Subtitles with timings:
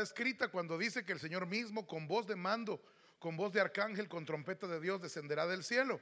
[0.00, 2.82] descrita cuando dice que el Señor mismo con voz de mando,
[3.18, 6.00] con voz de arcángel, con trompeta de Dios descenderá del cielo.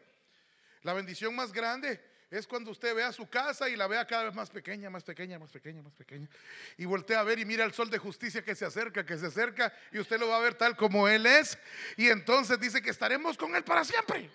[0.83, 2.01] La bendición más grande
[2.31, 5.39] es cuando usted vea su casa y la vea cada vez más pequeña, más pequeña,
[5.39, 6.29] más pequeña, más pequeña.
[6.77, 9.27] Y voltea a ver y mira el sol de justicia que se acerca, que se
[9.27, 11.59] acerca y usted lo va a ver tal como Él es.
[11.97, 14.31] Y entonces dice que estaremos con Él para siempre.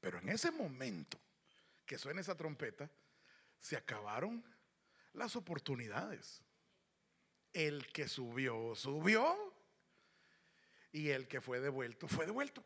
[0.00, 1.18] Pero en ese momento
[1.84, 2.88] que suena esa trompeta,
[3.58, 4.44] se acabaron
[5.18, 6.42] las oportunidades.
[7.52, 9.54] El que subió, subió.
[10.92, 12.64] Y el que fue devuelto, fue devuelto.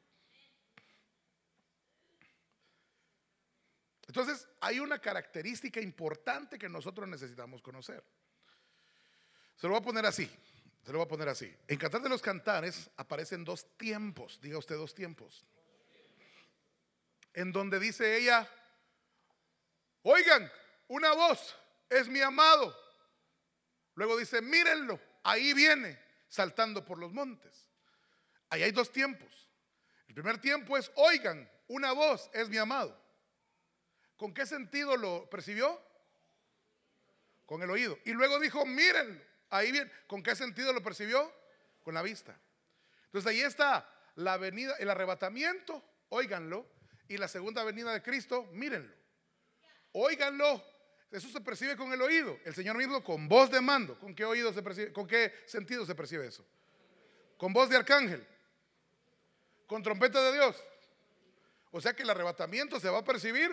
[4.06, 8.04] Entonces, hay una característica importante que nosotros necesitamos conocer.
[9.56, 10.30] Se lo voy a poner así.
[10.84, 11.52] Se lo voy a poner así.
[11.68, 14.40] En Cantar de los Cantares aparecen dos tiempos.
[14.42, 15.44] Diga usted dos tiempos.
[17.32, 18.48] En donde dice ella,
[20.02, 20.50] oigan,
[20.88, 21.56] una voz,
[21.92, 22.76] es mi amado.
[23.94, 27.68] Luego dice, mírenlo, ahí viene, saltando por los montes.
[28.48, 29.48] Ahí hay dos tiempos.
[30.08, 32.98] El primer tiempo es, oigan, una voz, es mi amado.
[34.16, 35.80] ¿Con qué sentido lo percibió?
[37.46, 37.98] Con el oído.
[38.04, 39.90] Y luego dijo, mírenlo, ahí viene.
[40.06, 41.32] ¿Con qué sentido lo percibió?
[41.82, 42.38] Con la vista.
[43.06, 46.66] Entonces ahí está la venida, el arrebatamiento, óiganlo,
[47.08, 48.94] y la segunda venida de Cristo, mírenlo.
[49.92, 50.64] Óiganlo.
[51.12, 52.38] Eso se percibe con el oído.
[52.42, 53.98] El Señor mismo con voz de mando.
[53.98, 54.92] ¿Con qué oído se percibe?
[54.92, 56.42] ¿Con qué sentido se percibe eso?
[57.36, 58.26] Con voz de arcángel.
[59.66, 60.56] Con trompeta de Dios.
[61.70, 63.50] O sea que el arrebatamiento se va a percibir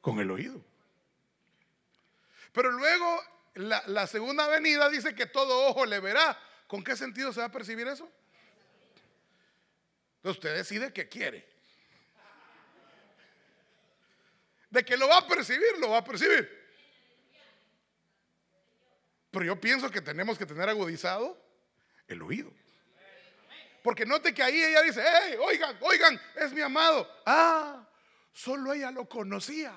[0.00, 0.64] con el oído.
[2.52, 3.22] Pero luego
[3.54, 6.38] la, segunda venida dice que todo ojo le verá.
[6.66, 8.10] ¿Con qué sentido se va a percibir eso?
[10.16, 11.46] Entonces usted decide qué quiere.
[14.70, 16.61] De que lo va a percibir, lo va a percibir.
[19.32, 21.36] Pero yo pienso que tenemos que tener agudizado
[22.06, 22.52] el oído.
[23.82, 27.08] Porque note que ahí ella dice, hey, oigan, oigan, es mi amado.
[27.26, 27.84] Ah,
[28.32, 29.74] solo ella lo conocía.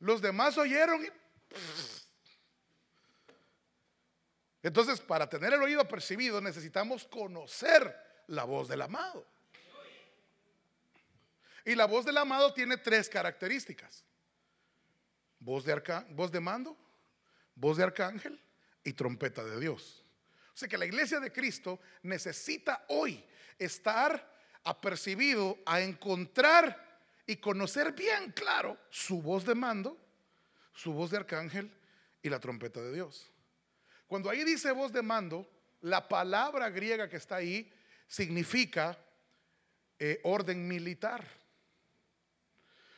[0.00, 1.08] Los demás oyeron y...
[4.62, 7.94] Entonces, para tener el oído percibido necesitamos conocer
[8.26, 9.24] la voz del amado.
[11.64, 14.02] Y la voz del amado tiene tres características.
[15.38, 16.76] Voz de, arca voz de mando,
[17.56, 18.40] voz de arcángel
[18.84, 20.04] y trompeta de Dios.
[20.54, 23.22] O sea que la iglesia de Cristo necesita hoy
[23.58, 24.34] estar
[24.64, 29.98] apercibido a encontrar y conocer bien claro su voz de mando,
[30.72, 31.72] su voz de arcángel
[32.22, 33.30] y la trompeta de Dios.
[34.06, 35.48] Cuando ahí dice voz de mando,
[35.80, 37.72] la palabra griega que está ahí
[38.06, 38.98] significa
[39.98, 41.26] eh, orden militar.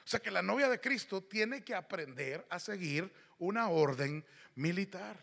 [0.04, 5.16] O sea que la novia de Cristo tiene que aprender a seguir una orden militar.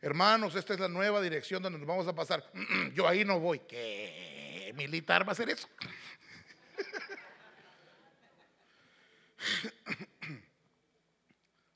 [0.00, 2.50] Hermanos, esta es la nueva dirección donde nos vamos a pasar.
[2.94, 3.60] Yo ahí no voy.
[3.60, 5.68] ¿Qué militar va a ser eso?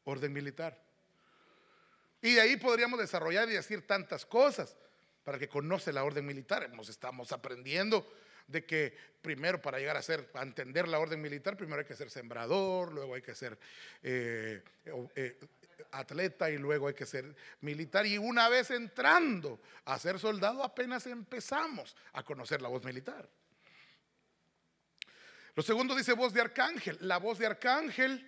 [0.05, 0.81] orden militar.
[2.21, 4.77] Y de ahí podríamos desarrollar y decir tantas cosas
[5.25, 6.73] para que conoce la orden militar.
[6.73, 8.09] Nos estamos aprendiendo
[8.47, 11.97] de que primero para llegar a ser, a entender la orden militar, primero hay que
[11.97, 13.59] ser sembrador, luego hay que ser
[14.03, 14.63] eh,
[15.15, 15.39] eh,
[15.93, 18.07] atleta y luego hay que ser militar.
[18.07, 23.29] Y una vez entrando a ser soldado, apenas empezamos a conocer la voz militar.
[25.55, 26.99] Lo segundo dice voz de arcángel.
[27.01, 28.27] La voz de arcángel,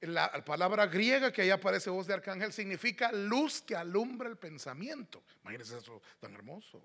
[0.00, 5.22] la palabra griega que ahí aparece voz de arcángel, significa luz que alumbra el pensamiento.
[5.42, 6.82] Imagínense eso tan hermoso.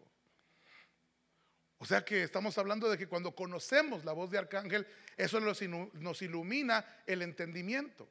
[1.80, 6.22] O sea que estamos hablando de que cuando conocemos la voz de arcángel, eso nos
[6.22, 8.10] ilumina el entendimiento.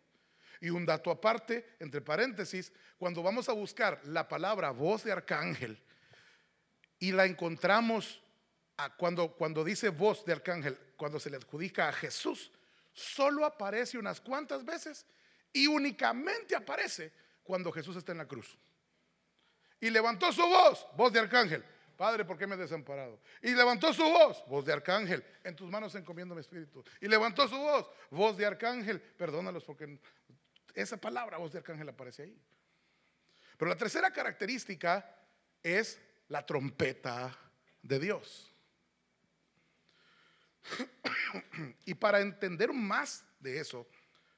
[0.61, 5.83] Y un dato aparte, entre paréntesis, cuando vamos a buscar la palabra voz de arcángel
[6.99, 8.23] y la encontramos
[8.97, 12.53] cuando, cuando dice voz de arcángel, cuando se le adjudica a Jesús,
[12.93, 15.05] solo aparece unas cuantas veces
[15.53, 17.13] y únicamente aparece
[17.43, 18.57] cuando Jesús está en la cruz.
[19.81, 21.65] Y levantó su voz, voz de arcángel.
[21.97, 23.21] Padre, ¿por qué me he desamparado?
[23.43, 26.85] Y levantó su voz, voz de arcángel, en tus manos encomiendo mi espíritu.
[27.01, 29.99] Y levantó su voz, voz de arcángel, perdónalos porque
[30.75, 32.39] esa palabra, voz de arcángel, aparece ahí.
[33.57, 35.19] Pero la tercera característica
[35.63, 35.99] es
[36.29, 37.37] la trompeta
[37.83, 38.53] de Dios.
[41.87, 43.89] y para entender más de eso,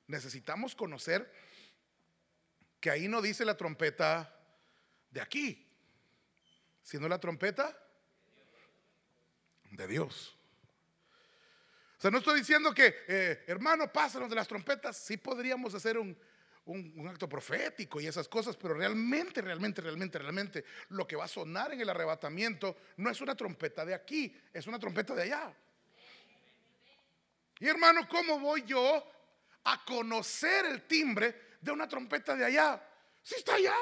[0.06, 1.32] necesitamos conocer
[2.80, 4.34] que ahí no dice la trompeta
[5.10, 5.67] de aquí,
[6.88, 7.78] sino la trompeta
[9.72, 10.34] de Dios.
[11.98, 14.96] O sea, no estoy diciendo que, eh, hermano, pásanos de las trompetas.
[14.96, 16.16] Sí podríamos hacer un,
[16.64, 21.26] un, un, acto profético y esas cosas, pero realmente, realmente, realmente, realmente lo que va
[21.26, 25.24] a sonar en el arrebatamiento no es una trompeta de aquí, es una trompeta de
[25.24, 25.54] allá.
[27.58, 29.12] Y hermano, ¿cómo voy yo
[29.64, 32.82] a conocer el timbre de una trompeta de allá?
[33.22, 33.76] Si está allá.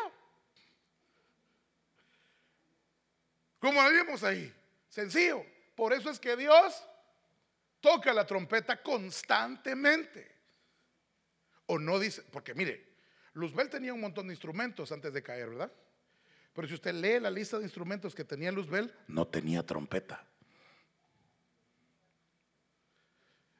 [3.58, 4.52] Como vimos ahí,
[4.88, 5.44] sencillo.
[5.74, 6.82] Por eso es que Dios
[7.80, 10.34] toca la trompeta constantemente.
[11.66, 12.86] O no dice, porque mire,
[13.34, 15.72] Luzbel tenía un montón de instrumentos antes de caer, ¿verdad?
[16.52, 20.24] Pero si usted lee la lista de instrumentos que tenía Luzbel, no tenía trompeta.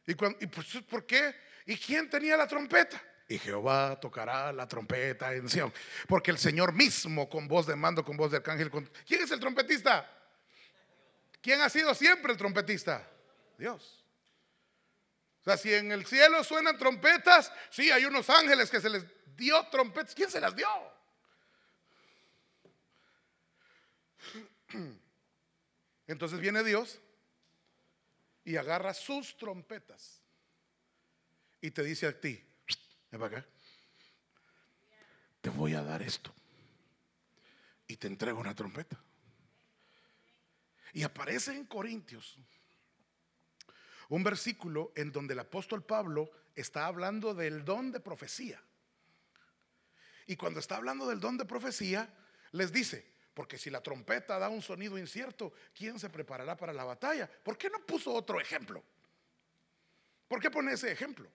[0.06, 1.34] ¿Y, pues, por qué?
[1.66, 3.02] ¿Y quién tenía la trompeta?
[3.28, 5.72] Y Jehová tocará la trompeta en Sion.
[6.06, 8.70] Porque el Señor mismo, con voz de mando, con voz de arcángel.
[9.06, 10.08] ¿Quién es el trompetista?
[11.40, 13.08] ¿Quién ha sido siempre el trompetista?
[13.58, 14.04] Dios.
[15.40, 19.04] O sea, si en el cielo suenan trompetas, sí, hay unos ángeles que se les
[19.36, 20.14] dio trompetas.
[20.14, 20.68] ¿Quién se las dio?
[26.06, 27.00] Entonces viene Dios
[28.44, 30.20] y agarra sus trompetas
[31.60, 32.44] y te dice a ti,
[33.24, 33.46] acá,
[35.40, 36.34] te voy a dar esto
[37.86, 39.00] y te entrego una trompeta.
[40.92, 42.38] Y aparece en Corintios
[44.08, 48.62] un versículo en donde el apóstol Pablo está hablando del don de profecía.
[50.26, 52.12] Y cuando está hablando del don de profecía,
[52.52, 56.84] les dice, porque si la trompeta da un sonido incierto, ¿quién se preparará para la
[56.84, 57.30] batalla?
[57.44, 58.82] ¿Por qué no puso otro ejemplo?
[60.26, 61.30] ¿Por qué pone ese ejemplo?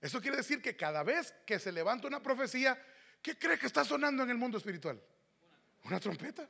[0.00, 2.80] Eso quiere decir que cada vez que se levanta una profecía,
[3.22, 5.00] ¿qué cree que está sonando en el mundo espiritual?
[5.84, 6.48] Una trompeta.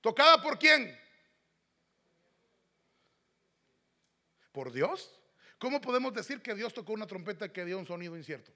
[0.00, 0.98] ¿Tocada por quién?
[4.52, 5.14] ¿Por Dios?
[5.58, 8.52] ¿Cómo podemos decir que Dios tocó una trompeta que dio un sonido incierto?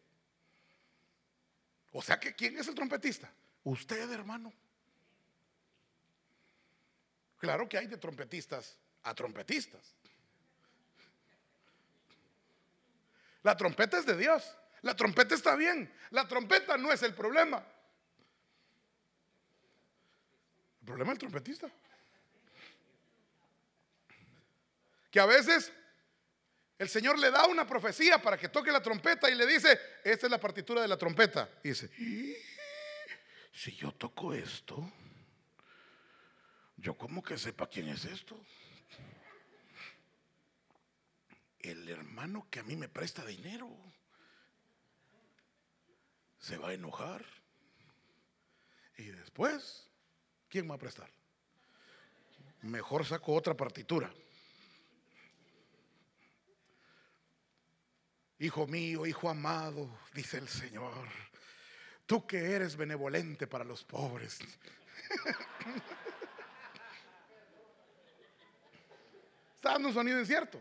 [1.92, 3.30] O sea que ¿quién es el trompetista?
[3.64, 4.52] Usted, hermano.
[7.38, 9.94] Claro que hay de trompetistas a trompetistas.
[13.42, 14.56] La trompeta es de Dios.
[14.82, 15.92] La trompeta está bien.
[16.10, 17.64] La trompeta no es el problema.
[20.80, 21.70] El problema es el trompetista.
[25.10, 25.72] Que a veces
[26.78, 30.26] el Señor le da una profecía para que toque la trompeta y le dice, esta
[30.26, 31.48] es la partitura de la trompeta.
[31.62, 31.88] Dice,
[33.52, 34.90] si yo toco esto,
[36.76, 38.36] yo como que sepa quién es esto.
[41.62, 43.70] El hermano que a mí me presta dinero
[46.38, 47.24] se va a enojar.
[48.98, 49.88] Y después,
[50.48, 51.08] ¿quién va a prestar?
[52.62, 54.12] Mejor saco otra partitura.
[58.40, 61.06] Hijo mío, hijo amado, dice el Señor,
[62.06, 64.40] tú que eres benevolente para los pobres.
[69.54, 70.60] Está dando un sonido incierto.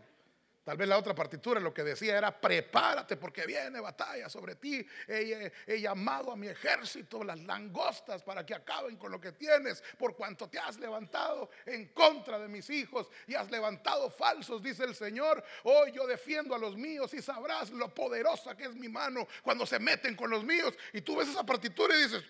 [0.64, 4.86] Tal vez la otra partitura lo que decía era, prepárate porque viene batalla sobre ti.
[5.08, 9.82] He, he, llamado a mi ejército, las langostas, para que acaben con lo que tienes,
[9.98, 14.84] por cuanto te has levantado en contra de mis hijos y has levantado falsos, dice
[14.84, 15.42] el Señor.
[15.64, 19.66] Hoy yo defiendo a los míos y sabrás lo poderosa que es mi mano cuando
[19.66, 20.74] se meten con los míos.
[20.92, 22.22] Y tú ves esa partitura y dices,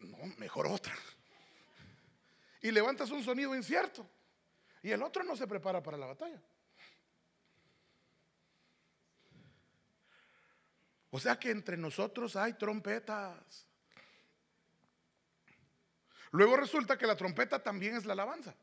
[0.00, 0.94] no, mejor otra.
[2.60, 4.06] Y levantas un sonido incierto.
[4.82, 6.38] Y el otro no se prepara para la batalla.
[11.16, 13.64] O sea que entre nosotros hay trompetas.
[16.32, 18.54] Luego resulta que la trompeta también es la alabanza.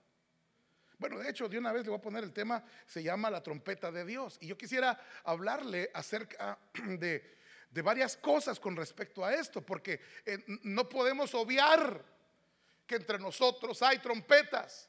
[0.99, 3.41] Bueno, de hecho, de una vez le voy a poner el tema, se llama la
[3.41, 4.37] trompeta de Dios.
[4.39, 6.59] Y yo quisiera hablarle acerca
[6.99, 7.37] de,
[7.71, 12.05] de varias cosas con respecto a esto, porque eh, no podemos obviar
[12.85, 14.87] que entre nosotros hay trompetas.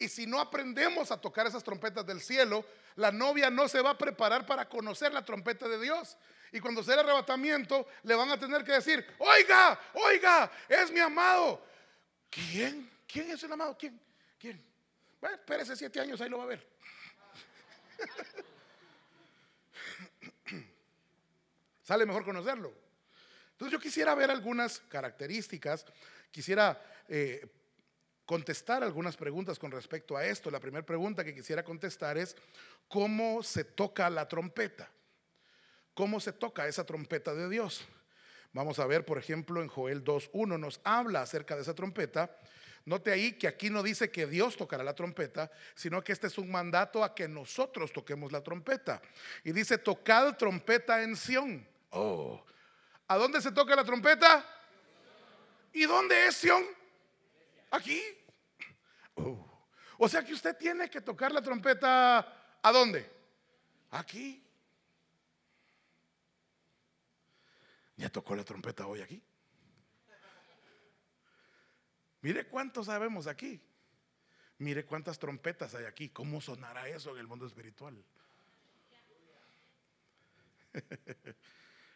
[0.00, 2.66] Y si no aprendemos a tocar esas trompetas del cielo,
[2.96, 6.16] la novia no se va a preparar para conocer la trompeta de Dios.
[6.54, 11.00] Y cuando sea el arrebatamiento, le van a tener que decir, oiga, oiga, es mi
[11.00, 11.60] amado.
[12.30, 12.88] ¿Quién?
[13.08, 13.76] ¿Quién es el amado?
[13.76, 14.00] ¿Quién?
[14.38, 14.64] ¿Quién?
[15.20, 16.64] Bueno, espérese siete años, ahí lo va a ver.
[21.82, 22.72] Sale mejor conocerlo.
[23.50, 25.84] Entonces yo quisiera ver algunas características,
[26.30, 27.48] quisiera eh,
[28.24, 30.52] contestar algunas preguntas con respecto a esto.
[30.52, 32.36] La primera pregunta que quisiera contestar es,
[32.86, 34.88] ¿cómo se toca la trompeta?
[35.94, 37.84] ¿Cómo se toca esa trompeta de Dios?
[38.52, 42.36] Vamos a ver, por ejemplo, en Joel 2.1 nos habla acerca de esa trompeta,
[42.86, 46.36] Note ahí que aquí no dice que Dios tocará la trompeta, sino que este es
[46.36, 49.00] un mandato a que nosotros toquemos la trompeta.
[49.42, 51.66] Y dice, tocad trompeta en Sión.
[51.90, 52.44] Oh,
[53.08, 54.44] ¿a dónde se toca la trompeta?
[55.72, 56.62] ¿Y dónde es Sión?
[57.70, 58.02] Aquí.
[59.14, 59.50] Oh.
[59.96, 62.18] O sea que usted tiene que tocar la trompeta,
[62.62, 63.10] ¿a dónde?
[63.92, 64.43] Aquí.
[67.96, 69.22] Ya tocó la trompeta hoy aquí.
[72.22, 73.60] Mire cuántos sabemos aquí.
[74.58, 76.08] Mire cuántas trompetas hay aquí.
[76.08, 78.02] ¿Cómo sonará eso en el mundo espiritual?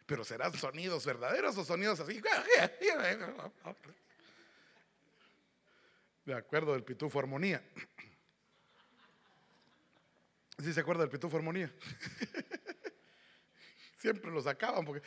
[0.05, 2.21] Pero serán sonidos verdaderos o sonidos así.
[6.25, 7.63] De acuerdo del pitufo armonía.
[10.63, 11.73] ¿Sí se acuerda del pitufo armonía?
[13.99, 15.05] Siempre lo sacaban porque.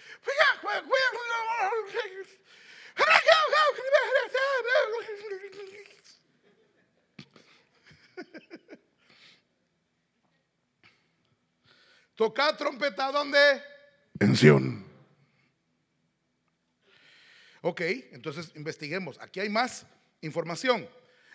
[12.15, 13.63] Toca trompeta, ¿dónde?
[14.21, 14.87] En Sion.
[17.63, 17.81] Ok,
[18.13, 19.19] entonces investiguemos.
[19.21, 19.87] Aquí hay más
[20.21, 20.89] información.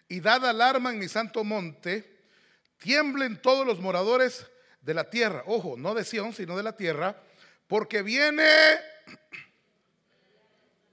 [0.08, 2.22] Y dada alarma en mi santo monte,
[2.78, 4.46] tiemblen todos los moradores
[4.82, 5.44] de la tierra.
[5.48, 7.22] Ojo, no de Sion, sino de la tierra,
[7.68, 8.50] porque viene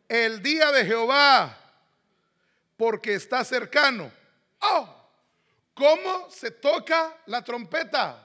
[0.09, 1.57] el día de Jehová,
[2.77, 4.11] porque está cercano.
[4.61, 5.11] Oh,
[5.73, 8.21] ¿cómo se toca la trompeta?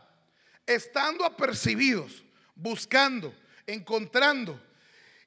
[0.65, 2.23] Estando apercibidos,
[2.55, 3.33] buscando,
[3.65, 4.59] encontrando,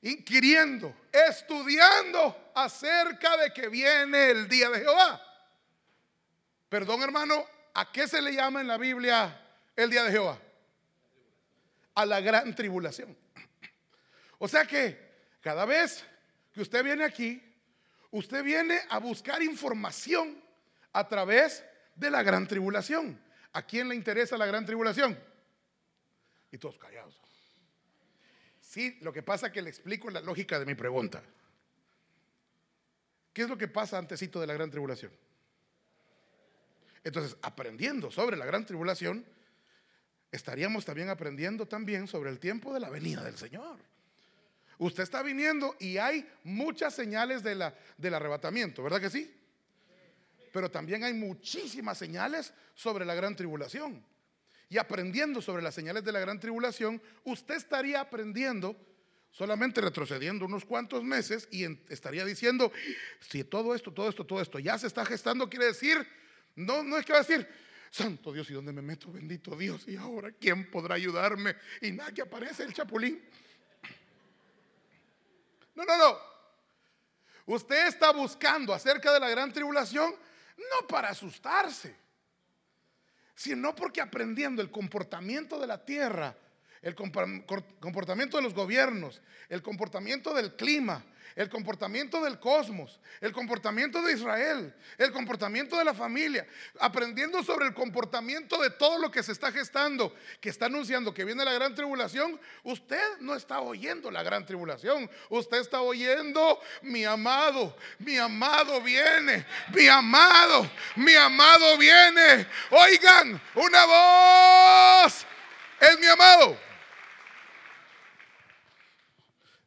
[0.02, 5.21] inquiriendo, estudiando acerca de que viene el día de Jehová.
[6.69, 9.41] Perdón hermano, ¿a qué se le llama en la Biblia
[9.76, 10.38] el día de Jehová?
[11.95, 13.17] A la gran tribulación.
[14.39, 14.99] O sea que
[15.41, 16.05] cada vez
[16.53, 17.43] que usted viene aquí,
[18.11, 20.43] usted viene a buscar información
[20.93, 23.21] a través de la gran tribulación.
[23.53, 25.19] ¿A quién le interesa la gran tribulación?
[26.51, 27.21] Y todos callados.
[28.61, 31.23] Sí, lo que pasa es que le explico la lógica de mi pregunta.
[33.33, 35.13] ¿Qué es lo que pasa antesito de la gran tribulación?
[37.05, 39.27] Entonces, aprendiendo sobre la gran tribulación,
[40.33, 43.79] estaríamos también aprendiendo también sobre el tiempo de la venida del Señor.
[44.79, 49.33] Usted está viniendo y hay muchas señales de la, del arrebatamiento, ¿verdad que sí?
[50.53, 54.05] Pero también hay muchísimas señales sobre la gran tribulación.
[54.69, 58.75] Y aprendiendo sobre las señales de la gran tribulación, usted estaría aprendiendo
[59.31, 62.73] solamente retrocediendo unos cuantos meses y estaría diciendo,
[63.21, 66.07] si todo esto, todo esto, todo esto ya se está gestando, quiere decir,
[66.55, 67.49] no, no es que va a decir,
[67.93, 69.13] Santo Dios, ¿y dónde me meto?
[69.13, 71.57] Bendito Dios, ¿y ahora quién podrá ayudarme?
[71.83, 73.23] Y nada, que aparece el chapulín.
[75.75, 76.19] No, no, no.
[77.45, 80.15] Usted está buscando acerca de la gran tribulación
[80.57, 81.95] no para asustarse,
[83.35, 86.35] sino porque aprendiendo el comportamiento de la tierra,
[86.83, 91.05] el comportamiento de los gobiernos, el comportamiento del clima,
[91.37, 96.47] el comportamiento del cosmos, el comportamiento de Israel, el comportamiento de la familia,
[96.79, 101.25] aprendiendo sobre el comportamiento de todo lo que se está gestando, que está anunciando que
[101.25, 107.05] viene la gran tribulación, usted no está oyendo la gran tribulación, usted está oyendo mi
[107.05, 112.47] amado, mi amado viene, mi amado, mi amado viene.
[112.71, 115.27] Oigan, una voz,
[115.81, 116.72] es mi amado.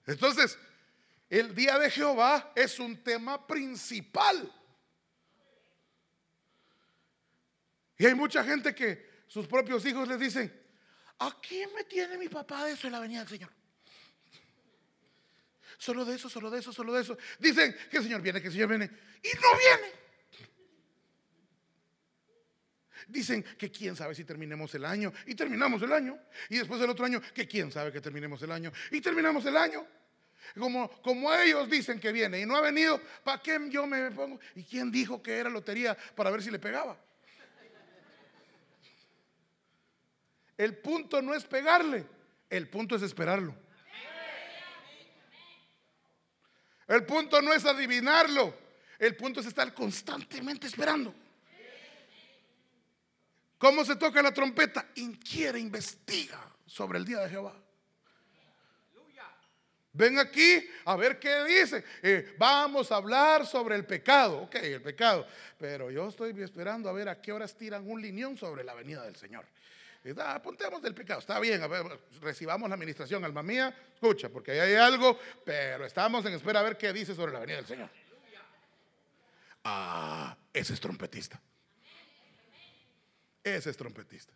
[0.05, 0.57] Entonces,
[1.29, 4.51] el día de Jehová es un tema principal.
[7.97, 10.53] Y hay mucha gente que sus propios hijos les dicen,
[11.19, 13.51] ¿a quién me tiene mi papá de eso en la venida del Señor?
[15.77, 17.17] Solo de eso, solo de eso, solo de eso.
[17.39, 18.85] Dicen que el Señor viene, que el Señor viene.
[18.85, 20.04] Y no viene.
[23.07, 25.11] Dicen que quién sabe si terminemos el año.
[25.25, 26.17] Y terminamos el año.
[26.49, 28.71] Y después del otro año, que quién sabe que terminemos el año.
[28.91, 29.85] Y terminamos el año.
[30.57, 34.39] Como, como ellos dicen que viene y no ha venido, ¿para qué yo me pongo?
[34.55, 36.97] ¿Y quién dijo que era lotería para ver si le pegaba?
[40.57, 42.05] El punto no es pegarle,
[42.49, 43.55] el punto es esperarlo.
[46.87, 48.55] El punto no es adivinarlo,
[48.99, 51.13] el punto es estar constantemente esperando.
[53.65, 54.91] ¿Cómo se toca la trompeta?
[54.93, 57.55] Inquiere, investiga sobre el día de Jehová.
[59.91, 61.83] Ven aquí a ver qué dice.
[62.03, 64.43] Eh, vamos a hablar sobre el pecado.
[64.43, 65.25] Ok, el pecado.
[65.57, 69.01] Pero yo estoy esperando a ver a qué horas tiran un lineón sobre la venida
[69.03, 69.47] del Señor.
[70.19, 71.21] Ah, apuntemos del pecado.
[71.21, 71.59] Está bien,
[72.21, 73.75] recibamos la administración, alma mía.
[73.95, 77.39] Escucha, porque ahí hay algo, pero estamos en espera a ver qué dice sobre la
[77.39, 77.89] venida del Señor.
[79.63, 81.41] Ah, ese es trompetista.
[83.45, 84.33] Ese es trompetista.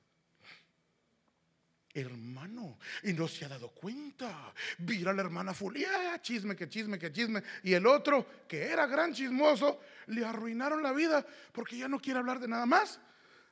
[1.91, 4.53] Hermano, y no se ha dado cuenta.
[4.77, 7.41] Vira a la hermana Fulia, chisme, que chisme, que chisme.
[7.63, 12.19] Y el otro, que era gran chismoso, le arruinaron la vida porque ya no quiere
[12.19, 12.99] hablar de nada más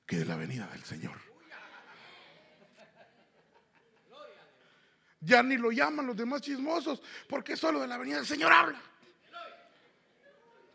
[0.05, 1.17] que de la venida del Señor.
[5.21, 8.79] Ya ni lo llaman los demás chismosos porque solo de la venida del Señor habla.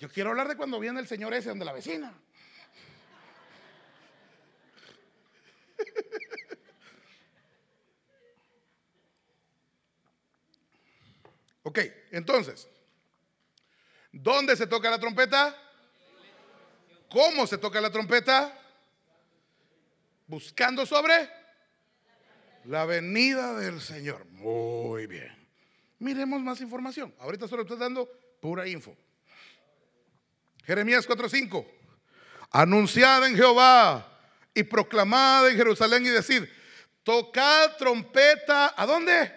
[0.00, 2.12] Yo quiero hablar de cuando viene el Señor ese donde la vecina.
[11.64, 11.78] Ok,
[12.10, 12.68] entonces,
[14.10, 15.56] ¿dónde se toca la trompeta?
[17.08, 18.58] ¿Cómo se toca la trompeta?
[20.26, 21.30] Buscando sobre
[22.64, 24.24] la venida del Señor.
[24.26, 25.48] Muy bien.
[25.98, 27.14] Miremos más información.
[27.20, 28.10] Ahorita solo estoy dando
[28.40, 28.96] pura info.
[30.64, 31.64] Jeremías 4:5.
[32.50, 34.12] Anunciad en Jehová
[34.54, 36.44] y proclamad en Jerusalén y decid,
[37.02, 39.32] tocad trompeta, ¿a dónde?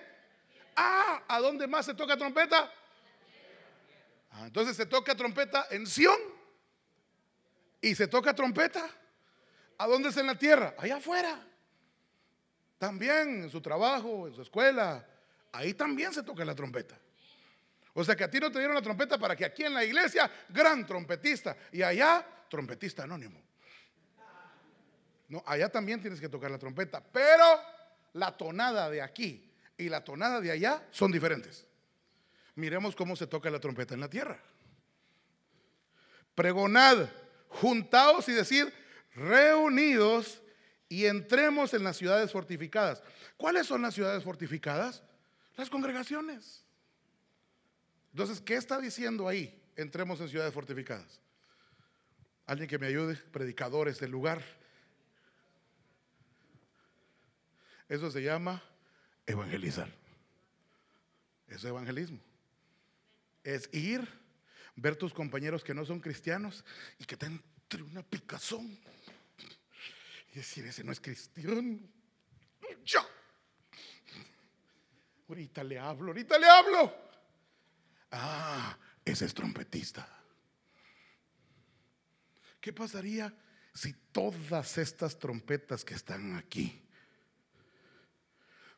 [0.76, 2.72] Ah, ¿a dónde más se toca trompeta?
[4.32, 6.20] Ah, entonces se toca trompeta en Sión
[7.82, 8.90] y se toca trompeta.
[9.78, 10.76] ¿A dónde es en la tierra?
[10.78, 11.40] Allá afuera.
[12.78, 15.06] También en su trabajo, en su escuela.
[15.52, 16.98] Ahí también se toca la trompeta.
[17.94, 19.84] O sea que a ti no te dieron la trompeta para que aquí en la
[19.86, 21.56] iglesia, gran trompetista.
[21.72, 23.45] Y allá, trompetista anónimo.
[25.28, 27.04] No, allá también tienes que tocar la trompeta.
[27.04, 27.46] Pero
[28.14, 31.66] la tonada de aquí y la tonada de allá son diferentes.
[32.56, 34.40] Miremos cómo se toca la trompeta en la tierra.
[36.34, 37.10] Pregonad,
[37.50, 38.74] juntaos y decir,
[39.16, 40.42] reunidos
[40.88, 43.02] y entremos en las ciudades fortificadas.
[43.38, 45.04] ¿Cuáles son las ciudades fortificadas?
[45.56, 46.64] Las congregaciones.
[48.12, 49.62] Entonces, ¿qué está diciendo ahí?
[49.76, 51.20] Entremos en ciudades fortificadas.
[52.46, 54.42] Alguien que me ayude, predicadores del lugar.
[57.88, 58.62] Eso se llama
[59.26, 59.88] evangelizar.
[61.48, 62.20] Eso es evangelismo.
[63.44, 64.08] Es ir,
[64.76, 66.66] ver tus compañeros que no son cristianos
[66.98, 68.78] y que te entre una picazón
[70.34, 71.80] y decir, ese no es cristiano.
[72.84, 73.00] Yo.
[75.28, 76.94] Ahorita le hablo, ahorita le hablo.
[78.12, 80.08] Ah, ese es trompetista.
[82.60, 83.34] ¿Qué pasaría
[83.74, 86.85] si todas estas trompetas que están aquí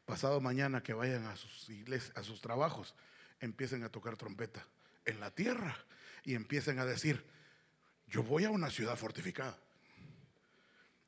[0.08, 2.96] pasado mañana que vayan a sus iglesias, a sus trabajos,
[3.42, 4.66] empiecen a tocar trompeta
[5.04, 5.78] en la tierra
[6.24, 7.26] y empiecen a decir,
[8.08, 9.58] yo voy a una ciudad fortificada.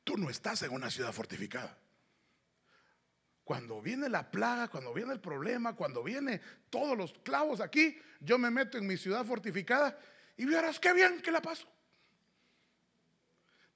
[0.04, 1.78] Tú no estás en una ciudad fortificada.
[3.46, 8.38] Cuando viene la plaga, cuando viene el problema, cuando viene todos los clavos aquí, yo
[8.38, 9.98] me meto en mi ciudad fortificada
[10.36, 11.66] y verás qué bien que la paso.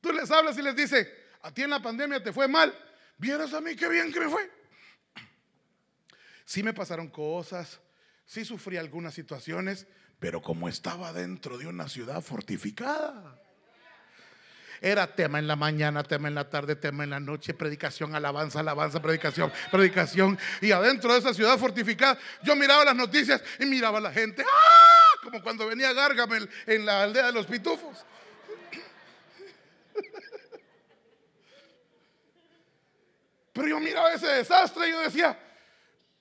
[0.01, 1.07] Tú les hablas y les dices,
[1.41, 2.77] a ti en la pandemia te fue mal,
[3.17, 4.62] vieras a mí qué bien que me fue.
[6.45, 7.79] Sí me pasaron cosas,
[8.25, 9.87] sí sufrí algunas situaciones,
[10.19, 13.39] pero como estaba dentro de una ciudad fortificada.
[14.81, 18.59] Era tema en la mañana, tema en la tarde, tema en la noche, predicación, alabanza,
[18.59, 20.37] alabanza, predicación, predicación.
[20.59, 24.43] Y adentro de esa ciudad fortificada, yo miraba las noticias y miraba a la gente,
[24.43, 25.19] ¡ah!
[25.23, 28.05] como cuando venía Gargamel en la aldea de los pitufos.
[33.53, 35.39] Pero yo miraba ese desastre y yo decía,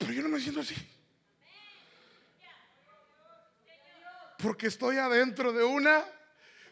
[0.03, 0.75] pero yo no me siento así.
[4.37, 6.03] Porque estoy adentro de una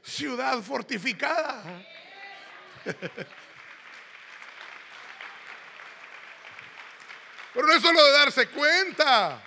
[0.03, 1.63] ciudad fortificada.
[7.53, 9.41] Pero no es solo de darse cuenta.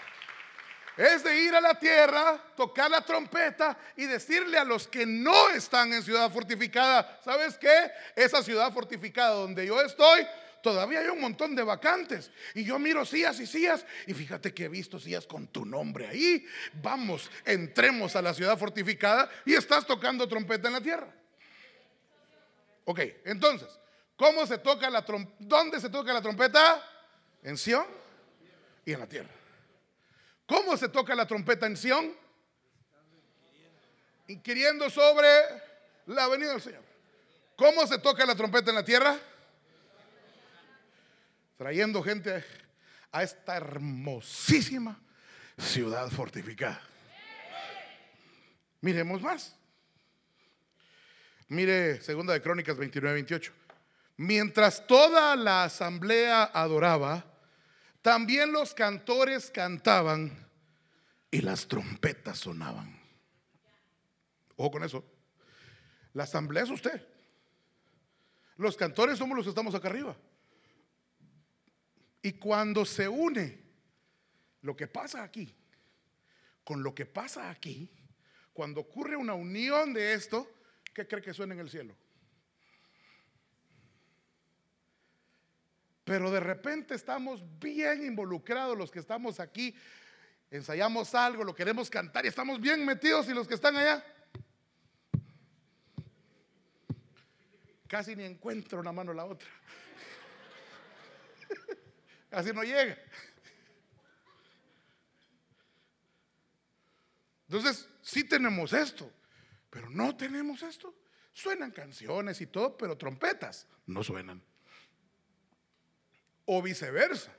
[0.97, 5.51] Es de ir a la tierra, tocar la trompeta y decirle a los que no
[5.51, 7.91] están en ciudad fortificada, ¿sabes qué?
[8.15, 10.25] Esa ciudad fortificada donde yo estoy,
[10.65, 12.33] todavía hay un montón de vacantes.
[12.55, 16.09] Y yo miro sillas y sillas y fíjate que he visto sillas con tu nombre
[16.09, 16.45] ahí.
[16.83, 21.15] Vamos, entremos a la ciudad fortificada y estás tocando trompeta en la tierra.
[22.87, 23.69] Ok, entonces,
[24.17, 25.37] ¿cómo se toca la trompeta?
[25.39, 26.83] ¿Dónde se toca la trompeta?
[27.43, 27.87] En Sion
[28.87, 29.31] y en la tierra.
[30.47, 32.17] ¿Cómo se toca la trompeta en Sion?
[34.29, 35.29] Inquiriendo sobre
[36.07, 36.83] la venida del Señor.
[37.55, 39.19] ¿Cómo se toca la trompeta en la tierra?
[41.57, 42.45] Trayendo gente
[43.13, 45.01] a esta hermosísima
[45.57, 46.81] ciudad fortificada.
[48.81, 49.57] Miremos más.
[51.49, 53.53] Mire, segunda de Crónicas 29, 28.
[54.17, 57.25] Mientras toda la asamblea adoraba,
[58.03, 60.49] también los cantores cantaban
[61.31, 62.99] y las trompetas sonaban.
[64.57, 65.05] Ojo con eso.
[66.13, 67.07] La asamblea es usted.
[68.57, 70.17] Los cantores somos los que estamos acá arriba.
[72.25, 73.61] Y cuando se une
[74.63, 75.55] lo que pasa aquí
[76.65, 77.91] con lo que pasa aquí,
[78.55, 80.51] cuando ocurre una unión de esto,
[80.95, 81.95] ¿qué cree que suena en el cielo?
[86.05, 89.77] Pero de repente estamos bien involucrados los que estamos aquí,
[90.51, 94.03] ensayamos algo, lo queremos cantar y estamos bien metidos y los que están allá.
[97.87, 99.49] Casi ni encuentro una mano a la otra.
[102.35, 102.99] Casi no llega.
[107.47, 109.09] Entonces, sí tenemos esto,
[109.71, 110.93] pero no tenemos esto.
[111.33, 114.43] Suenan canciones y todo, pero trompetas no suenan.
[116.47, 117.33] O viceversa.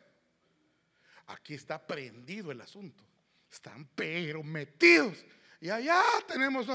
[1.28, 3.04] Aquí está prendido el asunto.
[3.52, 5.26] Están pero metidos.
[5.60, 6.68] Y allá tenemos...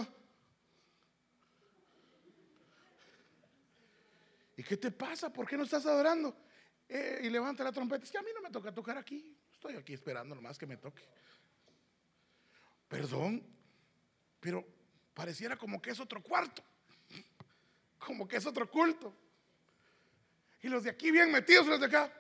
[4.59, 5.33] ¿Y qué te pasa?
[5.33, 6.37] ¿Por qué no estás adorando?
[6.93, 8.05] Eh, y levanta la trompeta.
[8.05, 9.37] Es que a mí no me toca tocar aquí.
[9.53, 11.05] Estoy aquí esperando nomás que me toque.
[12.89, 13.47] Perdón,
[14.41, 14.67] pero
[15.15, 16.65] pareciera como que es otro cuarto.
[17.97, 19.15] Como que es otro culto.
[20.63, 22.13] Y los de aquí bien metidos, los de acá.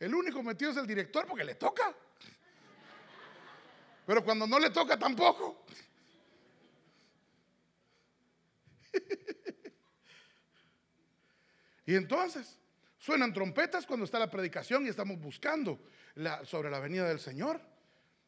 [0.00, 1.94] El único metido es el director porque le toca.
[4.06, 5.66] Pero cuando no le toca tampoco.
[11.88, 12.58] y entonces
[12.98, 15.80] suenan trompetas cuando está la predicación y estamos buscando
[16.44, 17.62] sobre la venida del Señor.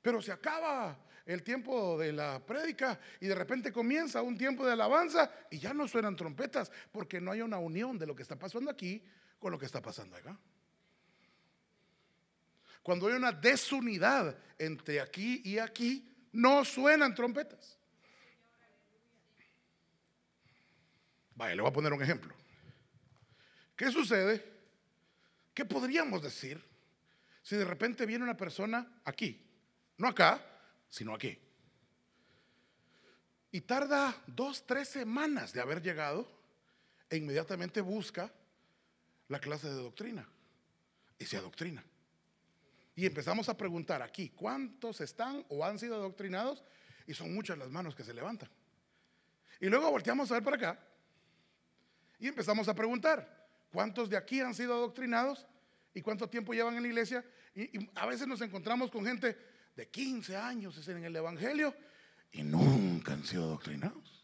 [0.01, 0.97] Pero se acaba
[1.27, 5.75] el tiempo de la prédica y de repente comienza un tiempo de alabanza y ya
[5.75, 9.05] no suenan trompetas porque no hay una unión de lo que está pasando aquí
[9.39, 10.39] con lo que está pasando acá.
[12.83, 17.77] Cuando hay una desunidad entre aquí y aquí, no suenan trompetas.
[21.35, 22.40] Vaya, le voy a poner un ejemplo.
[23.81, 24.45] ¿Qué sucede?
[25.55, 26.63] ¿Qué podríamos decir
[27.41, 29.43] si de repente viene una persona aquí?
[29.97, 30.39] No acá,
[30.91, 31.39] sino aquí.
[33.51, 36.31] Y tarda dos, tres semanas de haber llegado
[37.09, 38.31] e inmediatamente busca
[39.29, 40.29] la clase de doctrina
[41.19, 41.83] y se adoctrina.
[42.95, 46.63] Y empezamos a preguntar aquí, ¿cuántos están o han sido adoctrinados?
[47.07, 48.51] Y son muchas las manos que se levantan.
[49.59, 50.79] Y luego volteamos a ver para acá
[52.19, 53.40] y empezamos a preguntar,
[53.71, 55.47] ¿cuántos de aquí han sido adoctrinados?
[55.95, 57.25] ¿Y cuánto tiempo llevan en la iglesia?
[57.55, 59.37] Y, a veces nos encontramos con gente
[59.75, 61.75] de 15 años en el Evangelio
[62.33, 64.21] y nunca han sido adoctrinados.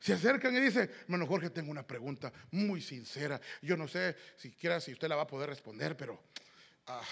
[0.00, 3.40] Se acercan y dicen, hermano Jorge, tengo una pregunta muy sincera.
[3.60, 6.24] Yo no sé siquiera si usted la va a poder responder, pero
[6.86, 7.02] ah,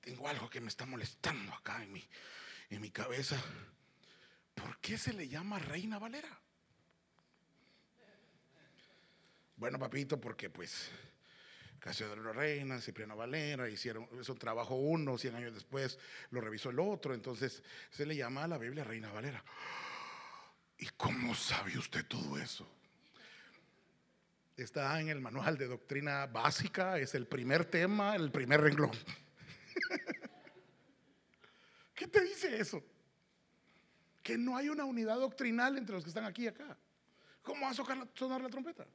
[0.00, 2.08] tengo algo que me está molestando acá en mi,
[2.70, 3.36] en mi cabeza.
[4.54, 6.28] ¿Por qué se le llama Reina Valera?
[9.58, 10.88] Bueno, papito, porque pues
[11.80, 15.98] Casio de la Reina, Cipriano Valera, hicieron eso trabajo uno, 100 años después
[16.30, 19.42] lo revisó el otro, entonces se le llama a la Biblia Reina Valera.
[20.78, 22.70] ¿Y cómo sabe usted todo eso?
[24.56, 28.92] Está en el manual de doctrina básica, es el primer tema, el primer renglón.
[31.96, 32.80] ¿Qué te dice eso?
[34.22, 36.76] Que no hay una unidad doctrinal entre los que están aquí y acá.
[37.42, 38.86] ¿Cómo va a sonar la trompeta?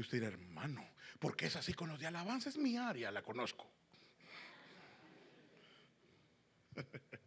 [0.00, 0.86] Usted dirá, hermano,
[1.18, 2.48] ¿por qué es así con los de alabanza?
[2.48, 3.66] Es mi área, la conozco.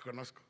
[0.00, 0.42] conozco.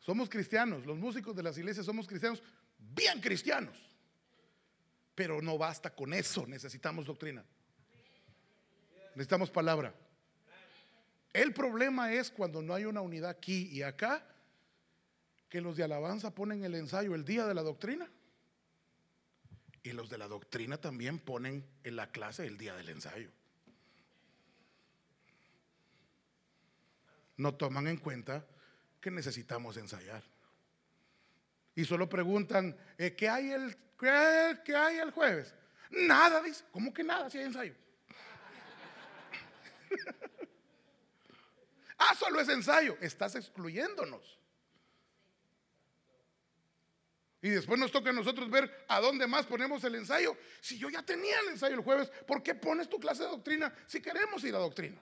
[0.00, 2.42] Somos cristianos, los músicos de las iglesias somos cristianos,
[2.78, 3.76] bien cristianos.
[5.14, 7.44] Pero no basta con eso, necesitamos doctrina.
[9.14, 9.94] Necesitamos palabra.
[11.32, 14.26] El problema es cuando no hay una unidad aquí y acá,
[15.48, 18.10] que los de alabanza ponen el ensayo el día de la doctrina.
[19.86, 23.30] Y los de la doctrina también ponen en la clase el día del ensayo.
[27.36, 28.46] no toman en cuenta
[29.00, 30.22] que necesitamos ensayar.
[31.74, 35.54] Y solo preguntan, eh, ¿qué, hay el, qué, hay el jueves?
[35.90, 36.64] Nada, dice.
[36.72, 37.74] ¿Cómo que nada si hay ensayo?
[41.98, 42.96] ah, solo es ensayo.
[43.00, 44.38] Estás excluyéndonos.
[47.42, 50.36] Y después nos toca a nosotros ver a dónde más ponemos el ensayo.
[50.60, 53.72] Si yo ya tenía el ensayo el jueves, ¿por qué pones tu clase de doctrina
[53.86, 55.00] si queremos ir a doctrina?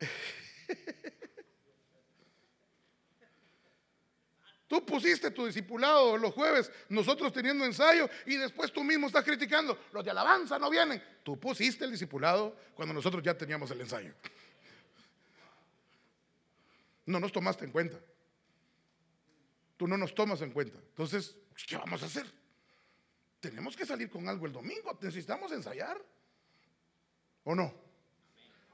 [4.72, 9.78] Tú pusiste tu discipulado los jueves, nosotros teniendo ensayo, y después tú mismo estás criticando.
[9.92, 11.04] Los de alabanza no vienen.
[11.22, 14.14] Tú pusiste el discipulado cuando nosotros ya teníamos el ensayo.
[17.06, 17.98] No nos tomaste en cuenta.
[19.76, 20.78] Tú no nos tomas en cuenta.
[20.78, 21.36] Entonces,
[21.66, 22.26] ¿qué vamos a hacer?
[23.40, 24.96] Tenemos que salir con algo el domingo.
[25.00, 26.00] Necesitamos ensayar.
[27.44, 27.74] ¿O no?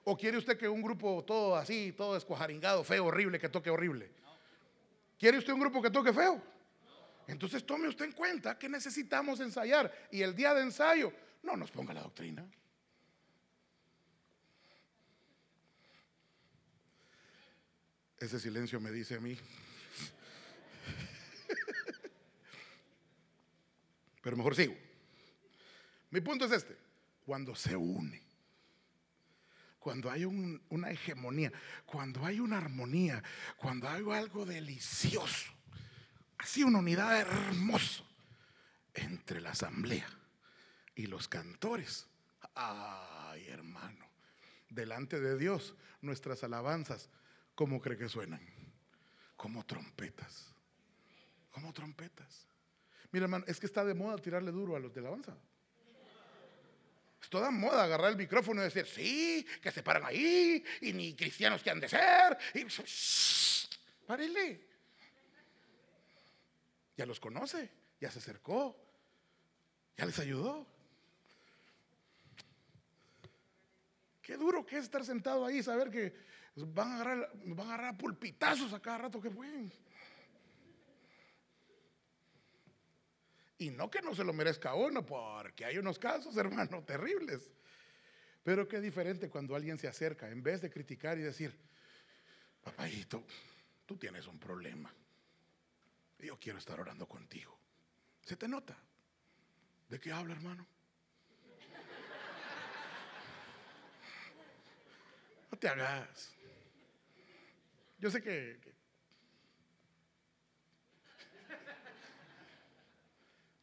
[0.04, 4.10] ¿O quiere usted que un grupo todo así, todo escuajaringado, feo, horrible, que toque horrible?
[5.18, 6.40] ¿Quiere usted un grupo que toque feo?
[7.26, 9.92] Entonces tome usted en cuenta que necesitamos ensayar.
[10.10, 11.12] Y el día de ensayo,
[11.42, 12.46] no nos ponga la doctrina.
[18.20, 19.38] Ese silencio me dice a mí.
[24.22, 24.74] Pero mejor sigo.
[26.10, 26.76] Mi punto es este.
[27.24, 28.22] Cuando se une,
[29.78, 31.52] cuando hay una hegemonía,
[31.86, 33.22] cuando hay una armonía,
[33.56, 35.52] cuando hay algo delicioso,
[36.38, 38.02] así una unidad hermosa
[38.94, 40.08] entre la asamblea
[40.94, 42.06] y los cantores.
[42.54, 44.06] Ay, hermano,
[44.70, 47.08] delante de Dios, nuestras alabanzas,
[47.58, 48.40] ¿cómo cree que suenan?
[49.36, 50.46] Como trompetas.
[51.50, 52.46] Como trompetas.
[53.10, 55.36] Mira, hermano, es que está de moda tirarle duro a los de alabanza.
[57.20, 61.16] Es toda moda agarrar el micrófono y decir, sí, que se paran ahí, y ni
[61.16, 62.38] cristianos que han de ser.
[62.54, 62.64] Y,
[64.06, 64.64] párele.
[66.96, 68.80] Ya los conoce, ya se acercó,
[69.96, 70.64] ya les ayudó.
[74.22, 77.74] Qué duro que es estar sentado ahí y saber que van a agarrar, van a
[77.74, 79.72] agarrar pulpitazos a cada rato que pueden.
[83.58, 87.50] Y no que no se lo merezca uno, porque hay unos casos, hermano, terribles.
[88.44, 91.54] Pero qué diferente cuando alguien se acerca, en vez de criticar y decir,
[92.62, 93.24] papayito,
[93.84, 94.94] tú tienes un problema.
[96.20, 97.58] Yo quiero estar orando contigo.
[98.22, 98.76] ¿Se te nota?
[99.88, 100.66] ¿De qué habla, hermano?
[105.50, 106.37] No te hagas.
[107.98, 108.60] Yo sé que,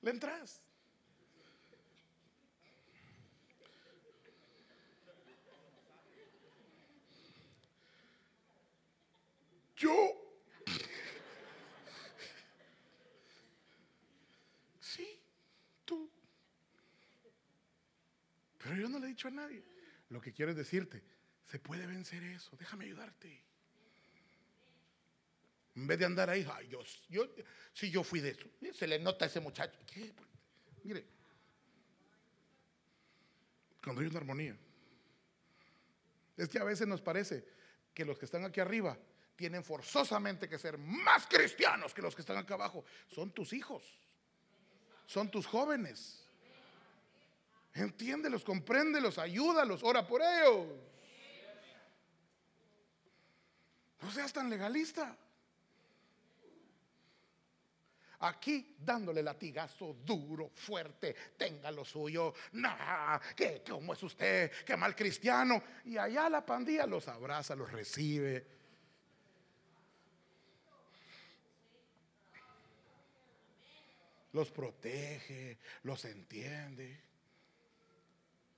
[0.01, 0.61] le entras.
[9.75, 9.91] Yo.
[14.79, 15.19] Sí,
[15.85, 16.11] tú.
[18.59, 19.63] Pero yo no le he dicho a nadie.
[20.09, 21.01] Lo que quiero es decirte,
[21.45, 22.55] se puede vencer eso.
[22.57, 23.43] Déjame ayudarte.
[25.75, 27.27] En vez de andar ahí, ay, yo, yo,
[27.73, 29.77] si yo fui de eso, se le nota a ese muchacho.
[30.83, 31.05] Mire,
[33.83, 34.57] cuando hay una armonía,
[36.37, 37.45] es que a veces nos parece
[37.93, 38.97] que los que están aquí arriba
[39.35, 42.85] tienen forzosamente que ser más cristianos que los que están acá abajo.
[43.07, 43.83] Son tus hijos,
[45.05, 46.21] son tus jóvenes.
[47.73, 50.67] Entiéndelos, compréndelos, ayúdalos, ora por ellos.
[54.01, 55.17] No seas tan legalista.
[58.25, 62.33] Aquí dándole latigazo duro, fuerte, tenga lo suyo.
[62.53, 64.51] Nah, ¿qué, ¿cómo es usted?
[64.65, 65.61] Qué mal cristiano.
[65.85, 68.47] Y allá la pandilla los abraza, los recibe.
[74.33, 76.99] Los protege, los entiende.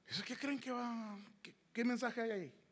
[0.08, 1.20] ¿Eso qué creen que va?
[1.74, 2.67] qué mensaje hay ahí?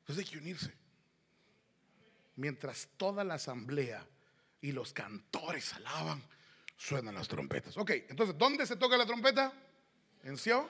[0.00, 0.72] Entonces hay que unirse.
[2.36, 4.06] Mientras toda la asamblea
[4.60, 6.22] y los cantores alaban,
[6.76, 7.76] suenan las trompetas.
[7.76, 9.52] Ok, entonces, ¿dónde se toca la trompeta?
[10.22, 10.66] En Sion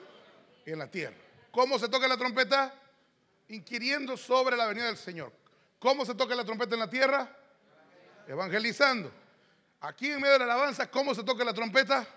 [0.65, 1.15] y en la tierra.
[1.51, 2.73] ¿Cómo se toca la trompeta?
[3.49, 5.33] Inquiriendo sobre la venida del Señor.
[5.79, 7.37] ¿Cómo se toca la trompeta en la tierra?
[8.27, 9.11] Evangelizando.
[9.81, 12.07] Aquí en medio de la alabanza, ¿cómo se toca la trompeta?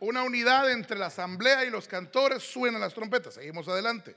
[0.00, 3.34] Una unidad entre la asamblea y los cantores suenan las trompetas.
[3.34, 4.14] Seguimos adelante.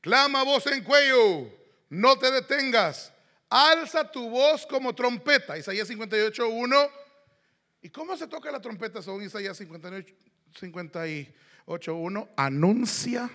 [0.00, 1.50] Clama voz en cuello,
[1.90, 3.12] no te detengas.
[3.50, 5.58] Alza tu voz como trompeta.
[5.58, 6.90] Isaías 58, 1.
[7.82, 10.14] ¿Y cómo se toca la trompeta según Isaías 58,
[10.58, 12.28] 58, 1?
[12.36, 13.30] Anuncia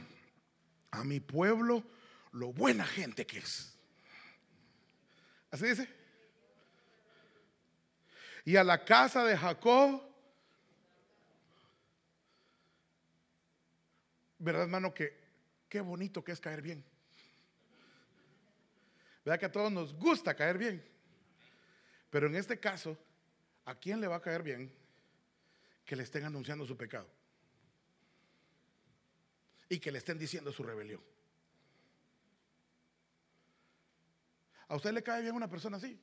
[0.92, 1.84] a mi pueblo
[2.32, 3.78] lo buena gente que es.
[5.52, 5.88] Así dice.
[8.46, 10.11] Y a la casa de Jacob.
[14.42, 14.94] ¿Verdad, hermano?
[14.94, 15.22] Que
[15.72, 16.84] Qué bonito que es caer bien.
[19.24, 20.86] ¿Verdad que a todos nos gusta caer bien?
[22.10, 22.98] Pero en este caso,
[23.64, 24.70] ¿a quién le va a caer bien
[25.86, 27.08] que le estén anunciando su pecado?
[29.70, 31.02] Y que le estén diciendo su rebelión.
[34.68, 35.98] ¿A usted le cae bien una persona así?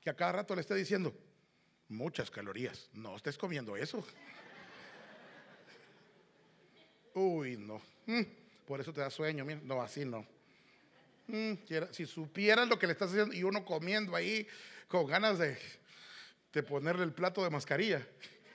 [0.00, 1.12] Que a cada rato le esté diciendo,
[1.88, 4.06] muchas calorías, no estés comiendo eso.
[7.16, 7.80] Uy, no.
[8.04, 8.24] Mm,
[8.66, 9.42] por eso te da sueño.
[9.62, 10.26] No, así no.
[11.28, 11.54] Mm,
[11.90, 14.46] si supieras lo que le estás haciendo y uno comiendo ahí
[14.86, 15.58] con ganas de,
[16.52, 18.06] de ponerle el plato de mascarilla.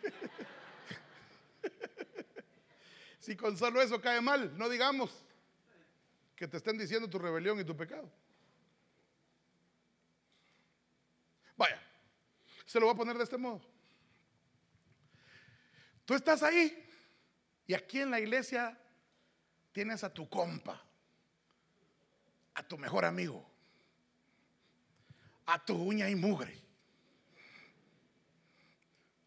[3.20, 5.10] si con solo eso cae mal, no digamos
[6.36, 8.08] que te estén diciendo tu rebelión y tu pecado.
[11.58, 11.82] Vaya,
[12.68, 13.60] se lo voy a poner de este modo.
[16.06, 16.91] Tú estás ahí
[17.72, 18.78] y aquí en la iglesia
[19.72, 20.84] tienes a tu compa,
[22.54, 23.50] a tu mejor amigo,
[25.46, 26.54] a tu uña y mugre,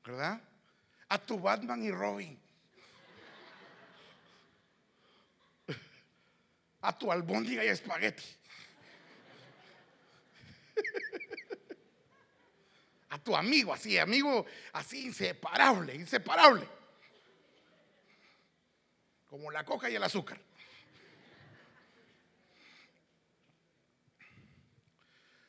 [0.04, 0.42] ¿verdad?
[1.08, 2.38] A tu Batman y Robin,
[6.82, 8.24] a tu albóndiga y espagueti.
[13.08, 16.83] A tu amigo, así, amigo, así inseparable, inseparable.
[19.34, 20.40] Como la coca y el azúcar.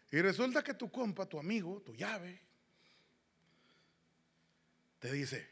[0.09, 2.41] Y resulta que tu compa, tu amigo, tu llave,
[4.97, 5.47] te dice,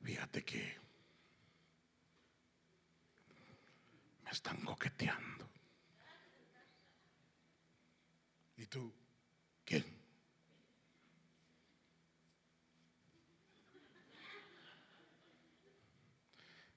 [0.00, 0.78] fíjate que
[4.24, 5.50] me están coqueteando.
[8.56, 8.94] ¿Y tú?
[9.62, 10.06] ¿Quién?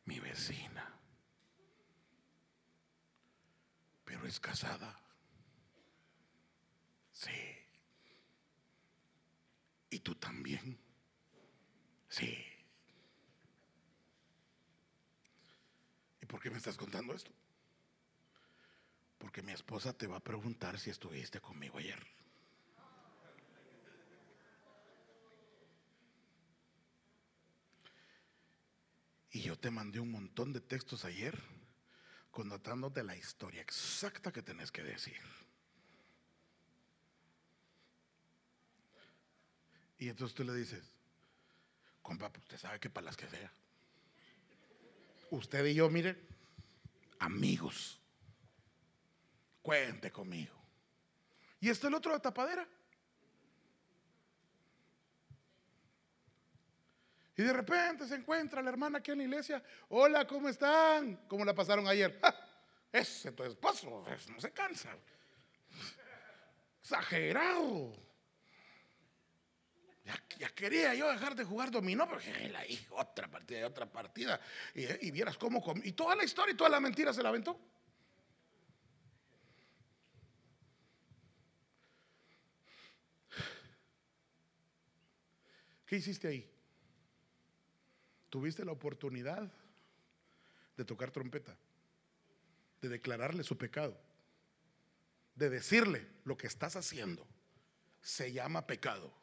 [0.10, 0.92] Mi vecina.
[4.04, 4.96] Pero es casada.
[7.12, 7.32] Sí.
[9.90, 10.80] ¿Y tú también?
[12.08, 12.38] Sí.
[16.22, 17.32] ¿Y por qué me estás contando esto?
[19.18, 22.06] Porque mi esposa te va a preguntar si estuviste conmigo ayer.
[29.32, 31.59] Y yo te mandé un montón de textos ayer
[32.32, 35.22] contándote la historia exacta que tenés que decir.
[39.98, 40.84] Y entonces tú le dices,
[42.02, 43.52] compa, pues, usted sabe que para las que sea.
[45.32, 46.18] Usted y yo, mire,
[47.20, 48.00] amigos,
[49.62, 50.56] cuente conmigo.
[51.60, 52.68] Y está el otro de tapadera.
[57.40, 59.64] Y de repente se encuentra la hermana aquí en la iglesia.
[59.88, 61.16] Hola, ¿cómo están?
[61.26, 62.20] ¿Cómo la pasaron ayer?
[62.92, 64.94] Ese tu esposo no se cansa.
[66.82, 67.96] Exagerado.
[70.38, 74.42] Ya, quería yo dejar de jugar dominó, porque la hija, otra partida y otra partida.
[74.74, 75.64] Y, vieras cómo.
[75.86, 77.58] Y toda la historia y toda la mentira se la aventó.
[85.86, 86.59] ¿Qué hiciste ahí?
[88.30, 89.52] Tuviste la oportunidad
[90.78, 91.56] de tocar trompeta,
[92.82, 93.98] de declararle su pecado,
[95.36, 97.28] de decirle lo que estás haciendo.
[98.02, 99.20] Se llama pecado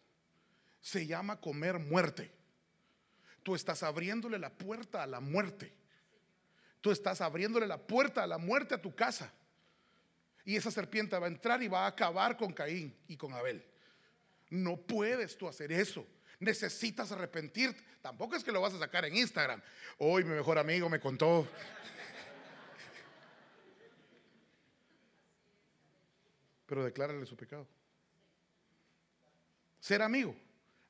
[0.87, 2.31] se llama comer muerte.
[3.43, 5.73] Tú estás abriéndole la puerta a la muerte.
[6.81, 9.33] Tú estás abriéndole la puerta a la muerte a tu casa.
[10.45, 13.67] Y esa serpiente va a entrar y va a acabar con Caín y con Abel.
[14.49, 16.07] No puedes tú hacer eso.
[16.39, 17.83] Necesitas arrepentirte.
[18.03, 19.61] Tampoco es que lo vas a sacar en Instagram.
[19.99, 21.49] Hoy mi mejor amigo me contó.
[26.67, 27.67] Pero declárale su pecado.
[29.81, 30.37] Ser amigo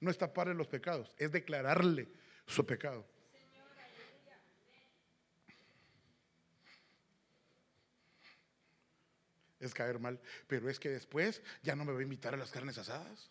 [0.00, 2.08] no es taparle los pecados, es declararle
[2.46, 3.06] su pecado.
[9.58, 12.50] Es caer mal, pero es que después ya no me va a invitar a las
[12.50, 13.30] carnes asadas.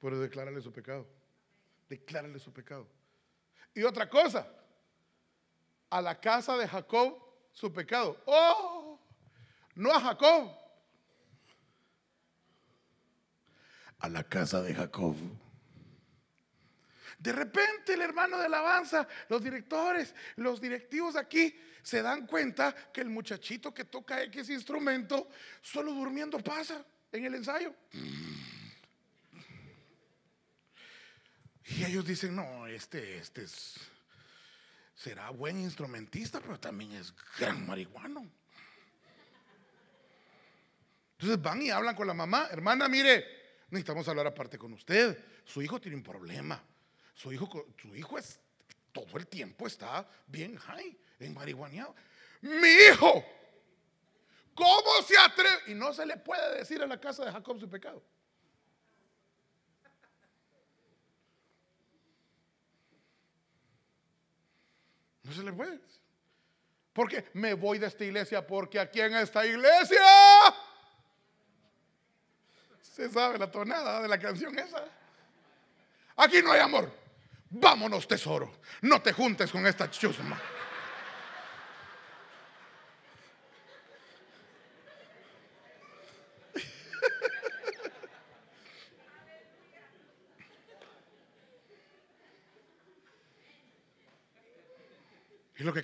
[0.00, 1.06] Pero declárale su pecado.
[1.88, 2.88] Declárale su pecado.
[3.74, 4.48] Y otra cosa,
[5.90, 7.18] a la casa de Jacob
[7.52, 8.20] su pecado.
[8.26, 8.98] Oh,
[9.74, 10.56] no a Jacob,
[13.98, 15.16] a la casa de Jacob.
[17.18, 23.02] De repente el hermano de alabanza, los directores, los directivos aquí se dan cuenta que
[23.02, 25.28] el muchachito que toca X instrumento
[25.60, 27.74] solo durmiendo pasa en el ensayo.
[31.66, 33.74] Y ellos dicen, no, este, este es,
[34.94, 38.28] será buen instrumentista, pero también es gran marihuano.
[41.12, 43.24] Entonces van y hablan con la mamá, hermana, mire,
[43.68, 45.22] necesitamos hablar aparte con usted.
[45.44, 46.62] Su hijo tiene un problema.
[47.14, 48.40] Su hijo, su hijo es
[48.92, 51.94] todo el tiempo está bien high, en marihuaneado.
[52.40, 53.24] Mi hijo,
[54.54, 55.56] ¿cómo se atreve?
[55.68, 58.02] Y no se le puede decir a la casa de Jacob su pecado.
[65.30, 65.78] No se le puede.
[66.92, 70.02] Porque me voy de esta iglesia porque aquí en esta iglesia
[72.82, 74.84] se sabe la tonada de la canción esa.
[76.16, 76.92] Aquí no hay amor.
[77.48, 78.52] Vámonos, tesoro.
[78.82, 80.36] No te juntes con esta chusma.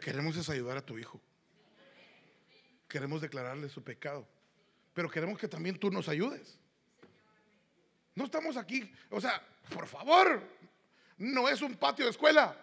[0.06, 1.20] Queremos es ayudar a tu hijo.
[2.86, 4.24] Queremos declararle su pecado.
[4.94, 6.60] Pero queremos que también tú nos ayudes.
[8.14, 9.44] No estamos aquí, o sea,
[9.74, 10.48] por favor,
[11.18, 12.56] no es un patio de escuela.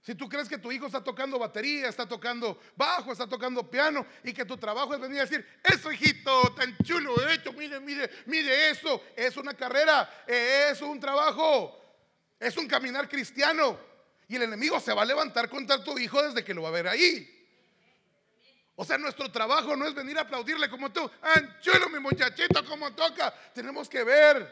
[0.00, 4.06] Si tú crees que tu hijo está tocando batería, está tocando bajo, está tocando piano
[4.24, 8.10] y que tu trabajo es venir a decir, eso hijito, tan chulo hecho, mire, mire,
[8.24, 11.78] mire eso, es una carrera, es un trabajo,
[12.40, 13.89] es un caminar cristiano.
[14.30, 16.70] Y el enemigo se va a levantar contra tu hijo desde que lo va a
[16.70, 17.28] ver ahí.
[18.76, 21.10] O sea, nuestro trabajo no es venir a aplaudirle como tú.
[21.20, 23.34] Anchuelo, mi muchachito, como toca.
[23.52, 24.48] Tenemos que ver.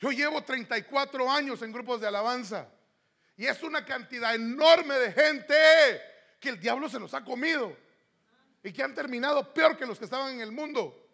[0.00, 2.68] Yo llevo 34 años en grupos de alabanza.
[3.36, 6.02] Y es una cantidad enorme de gente
[6.40, 7.76] que el diablo se los ha comido.
[8.64, 11.08] Y que han terminado peor que los que estaban en el mundo.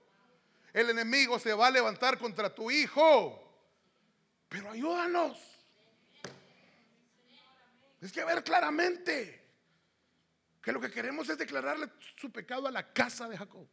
[0.73, 3.39] El enemigo se va a levantar contra tu hijo.
[4.49, 5.54] Pero ayúdanos.
[8.05, 9.43] Es que ver claramente
[10.61, 13.67] que lo que queremos es declararle su pecado a la casa de Jacob.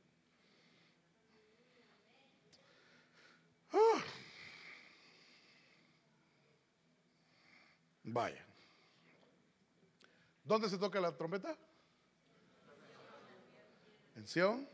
[3.74, 4.02] Ah.
[8.04, 8.46] Vaya.
[10.46, 11.58] ¿Dónde se toca la trompeta?
[14.16, 14.66] En Sion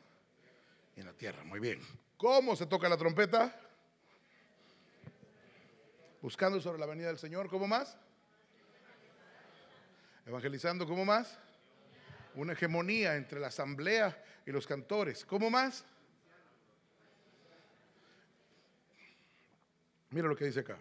[0.95, 1.43] y en la tierra.
[1.43, 1.81] Muy bien.
[2.15, 3.59] ¿Cómo se toca la trompeta?
[6.21, 7.49] Buscando sobre la venida del Señor.
[7.49, 7.97] ¿Cómo más?
[10.27, 11.39] Evangelizando, ¿cómo más?
[12.35, 15.23] Una hegemonía entre la asamblea y los cantores.
[15.23, 15.85] ¿Cómo más?
[20.09, 20.77] Mira lo que dice acá.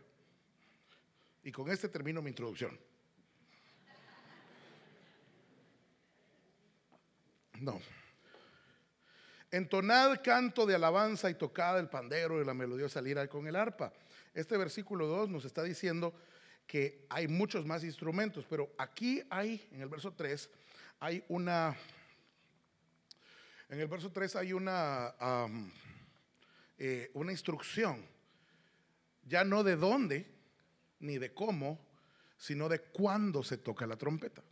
[1.45, 2.77] Y con este termino mi introducción.
[7.61, 7.81] No.
[9.53, 13.93] Entonad canto de alabanza y tocad el pandero y la melodiosa lira con el arpa.
[14.35, 16.13] Este versículo 2 nos está diciendo
[16.67, 20.51] que hay muchos más instrumentos, pero aquí hay, en el verso 3,
[21.01, 21.77] hay una,
[23.69, 25.15] en el verso 3 hay una,
[26.79, 28.05] eh, una instrucción,
[29.25, 30.27] ya no de dónde
[30.99, 31.79] ni de cómo,
[32.37, 34.43] sino de cuándo se toca la trompeta.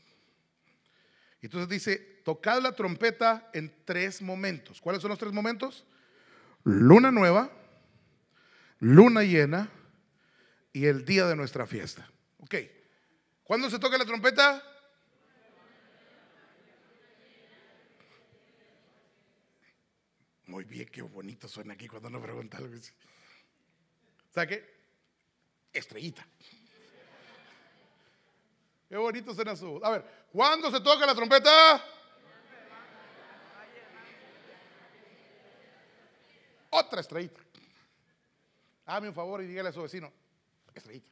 [1.43, 4.81] Entonces dice, tocad la trompeta en tres momentos.
[4.81, 5.85] ¿Cuáles son los tres momentos?
[6.65, 7.53] Luna nueva,
[8.79, 9.71] luna llena
[10.75, 12.07] y el día de nuestra fiesta.
[12.39, 12.57] Ok.
[13.45, 14.63] ¿Cuándo se toca la trompeta?
[20.47, 22.75] Muy bien, qué bonito suena aquí cuando uno pregunta algo.
[24.35, 24.75] ¿Sabe?
[25.73, 26.27] Estrellita.
[28.89, 31.85] Qué bonito suena su A ver, ¿cuándo se toca la trompeta?
[36.71, 37.41] Otra estrellita.
[38.87, 40.13] Hazme un favor y dígale a su vecino,
[40.75, 41.09] estrellita.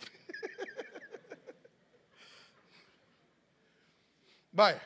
[4.52, 4.82] Vaya.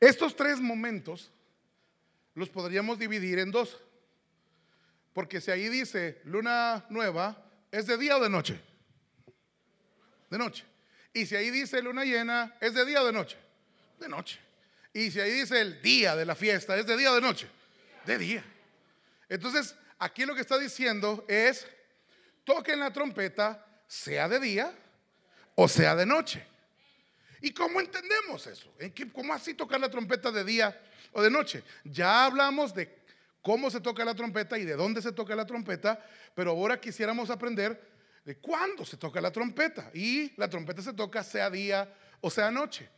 [0.00, 1.30] Estos tres momentos
[2.34, 3.80] los podríamos dividir en dos.
[5.12, 7.42] Porque si ahí dice luna nueva,
[7.72, 8.60] ¿es de día o de noche?
[10.28, 10.64] De noche.
[11.14, 13.38] Y si ahí dice luna llena, ¿es de día o de noche?
[13.98, 14.38] De noche.
[14.92, 17.48] Y si ahí dice el día de la fiesta, ¿es de día o de noche?
[18.04, 18.44] De día.
[19.28, 21.66] Entonces, aquí lo que está diciendo es,
[22.44, 24.72] toquen la trompeta, sea de día
[25.54, 26.46] o sea de noche.
[27.40, 28.72] ¿Y cómo entendemos eso?
[29.12, 30.80] ¿Cómo así tocar la trompeta de día
[31.12, 31.62] o de noche?
[31.84, 33.02] Ya hablamos de
[33.42, 37.30] cómo se toca la trompeta y de dónde se toca la trompeta, pero ahora quisiéramos
[37.30, 37.80] aprender
[38.24, 39.90] de cuándo se toca la trompeta.
[39.94, 42.88] Y la trompeta se toca sea día o sea noche.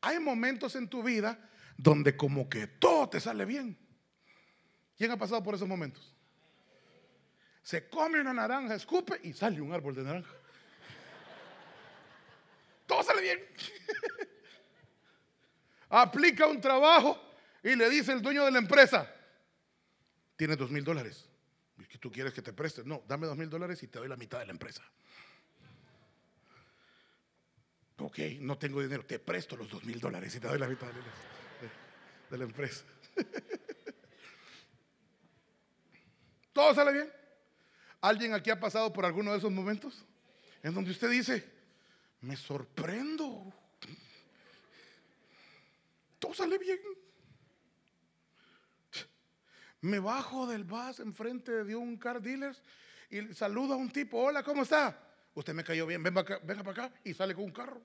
[0.00, 1.38] Hay momentos en tu vida
[1.76, 3.76] donde como que todo te sale bien.
[4.96, 6.14] ¿Quién ha pasado por esos momentos?
[7.68, 10.34] Se come una naranja, escupe y sale un árbol de naranja.
[12.86, 13.40] Todo sale bien.
[15.90, 17.20] Aplica un trabajo
[17.62, 19.14] y le dice el dueño de la empresa,
[20.34, 21.28] tienes dos mil dólares.
[21.90, 22.84] ¿Qué tú quieres que te preste?
[22.86, 24.82] No, dame dos mil dólares y te doy la mitad de la empresa.
[27.98, 30.86] Ok, no tengo dinero, te presto los dos mil dólares y te doy la mitad
[30.86, 31.02] de la,
[32.30, 32.86] de la empresa.
[36.54, 37.17] ¿Todo sale bien?
[38.00, 40.04] ¿Alguien aquí ha pasado por alguno de esos momentos?
[40.62, 41.44] En donde usted dice,
[42.20, 43.52] me sorprendo.
[46.18, 46.78] Todo sale bien.
[49.80, 52.56] Me bajo del bus enfrente de un car dealer
[53.10, 54.98] y saludo a un tipo, hola, ¿cómo está?
[55.34, 57.80] Usted me cayó bien, venga, para acá y sale con un carro.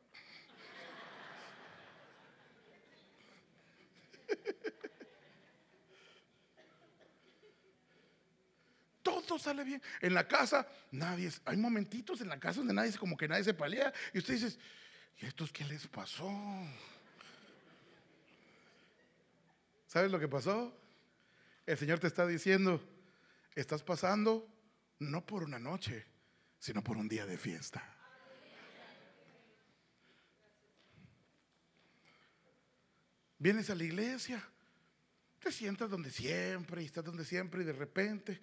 [9.39, 9.81] Sale bien.
[10.01, 13.53] En la casa, nadie, hay momentitos en la casa donde nadie, como que nadie se
[13.53, 13.93] palea.
[14.13, 14.57] Y usted dice,
[15.21, 16.31] ¿y estos qué les pasó?
[19.87, 20.75] ¿Sabes lo que pasó?
[21.65, 22.81] El Señor te está diciendo,
[23.55, 24.47] estás pasando
[24.99, 26.05] no por una noche,
[26.59, 27.83] sino por un día de fiesta.
[33.37, 34.41] Vienes a la iglesia,
[35.39, 38.39] te sientas donde siempre y estás donde siempre y de repente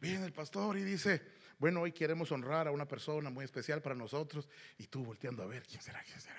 [0.00, 1.22] viene el pastor y dice,
[1.58, 5.46] bueno, hoy queremos honrar a una persona muy especial para nosotros y tú volteando a
[5.46, 6.02] ver, ¿quién será?
[6.02, 6.36] ¿Quién será?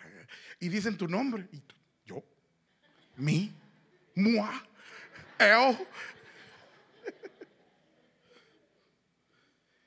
[0.59, 1.61] Y dicen tu nombre y
[2.05, 2.23] yo,
[3.17, 3.53] mi
[4.15, 4.49] moi,
[5.37, 5.77] él.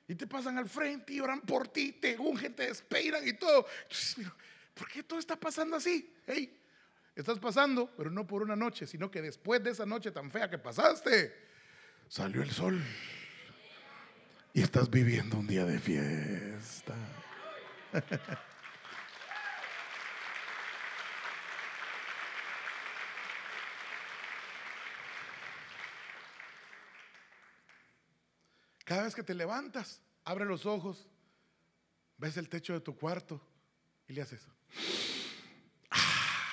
[0.05, 3.65] Y te pasan al frente y oran por ti, te ungen, te despeinan y todo.
[4.73, 6.13] ¿Por qué todo está pasando así?
[6.27, 6.59] Hey,
[7.15, 10.49] estás pasando, pero no por una noche, sino que después de esa noche tan fea
[10.49, 11.33] que pasaste,
[12.09, 12.83] salió el sol.
[14.55, 16.95] Y estás viviendo un día de fiesta.
[28.85, 31.09] Cada vez que te levantas, abre los ojos,
[32.17, 33.41] ves el techo de tu cuarto
[34.07, 34.47] y le haces.
[35.89, 36.43] Ah,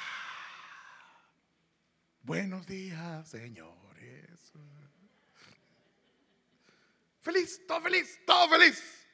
[2.22, 4.54] buenos días, señores.
[7.30, 9.06] Feliz, todo feliz, todo feliz.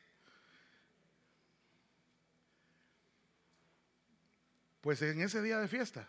[4.80, 6.08] Pues en ese día de fiesta,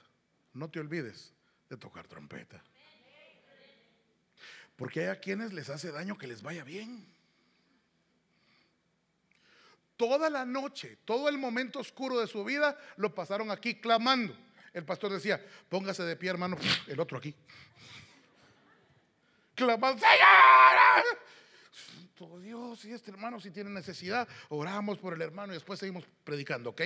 [0.53, 1.33] no te olvides
[1.69, 2.63] de tocar trompeta.
[4.77, 7.05] Porque hay a quienes les hace daño que les vaya bien.
[9.97, 14.33] Toda la noche, todo el momento oscuro de su vida lo pasaron aquí clamando.
[14.71, 17.35] El pastor decía, póngase de pie hermano, el otro aquí.
[19.55, 21.17] Clamando, Señor,
[22.15, 26.03] todo Dios, y este hermano si tiene necesidad, oramos por el hermano y después seguimos
[26.23, 26.82] predicando, ¿ok?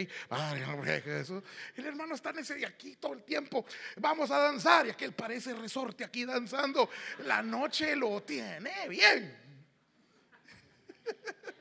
[1.75, 2.33] El hermano está
[2.67, 3.65] aquí todo el tiempo,
[3.97, 6.89] vamos a danzar y aquel parece resorte aquí danzando,
[7.25, 9.37] la noche lo tiene bien.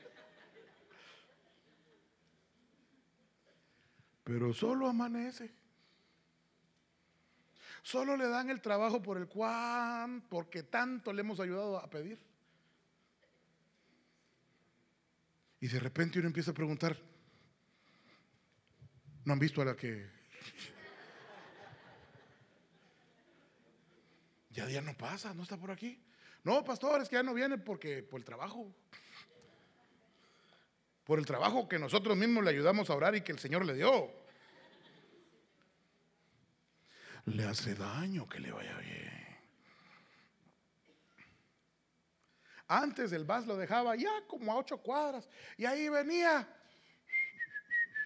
[4.23, 5.51] Pero solo amanece.
[7.83, 12.30] Solo le dan el trabajo por el cual, porque tanto le hemos ayudado a pedir.
[15.61, 16.97] Y de repente uno empieza a preguntar,
[19.23, 20.09] ¿no han visto a la que...
[24.49, 26.03] Ya día no pasa, no está por aquí.
[26.43, 28.75] No, pastor, es que ya no viene porque por el trabajo.
[31.05, 33.75] Por el trabajo que nosotros mismos le ayudamos a orar y que el Señor le
[33.75, 34.11] dio.
[37.25, 39.10] Le hace daño que le vaya bien.
[42.73, 46.47] Antes el bus lo dejaba ya como a ocho cuadras y ahí venía.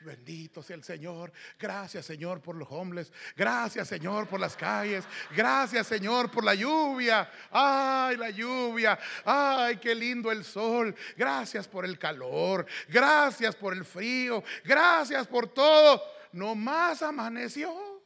[0.03, 1.31] Bendito sea el Señor.
[1.59, 3.13] Gracias Señor por los hombres.
[3.35, 5.05] Gracias Señor por las calles.
[5.35, 7.29] Gracias Señor por la lluvia.
[7.51, 8.97] Ay, la lluvia.
[9.23, 10.95] Ay, qué lindo el sol.
[11.15, 12.65] Gracias por el calor.
[12.87, 14.43] Gracias por el frío.
[14.63, 16.01] Gracias por todo.
[16.31, 18.03] No más amaneció.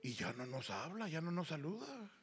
[0.00, 2.17] Y ya no nos habla, ya no nos saluda.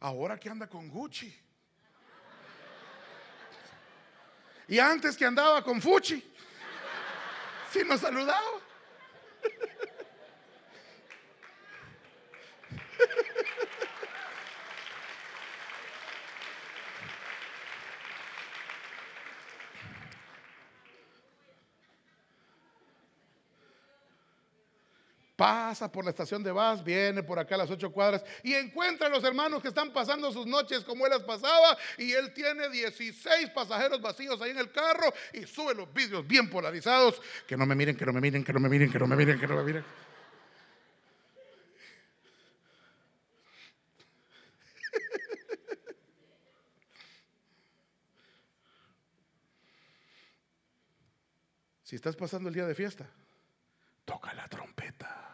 [0.00, 1.32] Ahora que anda con Gucci.
[4.70, 6.22] Y antes que andaba con Fuchi.
[7.72, 8.59] Si nos saludaba.
[25.40, 29.06] Pasa por la estación de bus, viene por acá a las ocho cuadras y encuentra
[29.06, 32.68] a los hermanos que están pasando sus noches como él las pasaba y él tiene
[32.68, 37.22] 16 pasajeros vacíos ahí en el carro y sube los vidrios bien polarizados.
[37.46, 39.16] Que no me miren, que no me miren, que no me miren, que no me
[39.16, 39.84] miren, que no me miren.
[51.82, 53.04] Si estás pasando el día de fiesta,
[54.04, 55.30] toca la trompeta.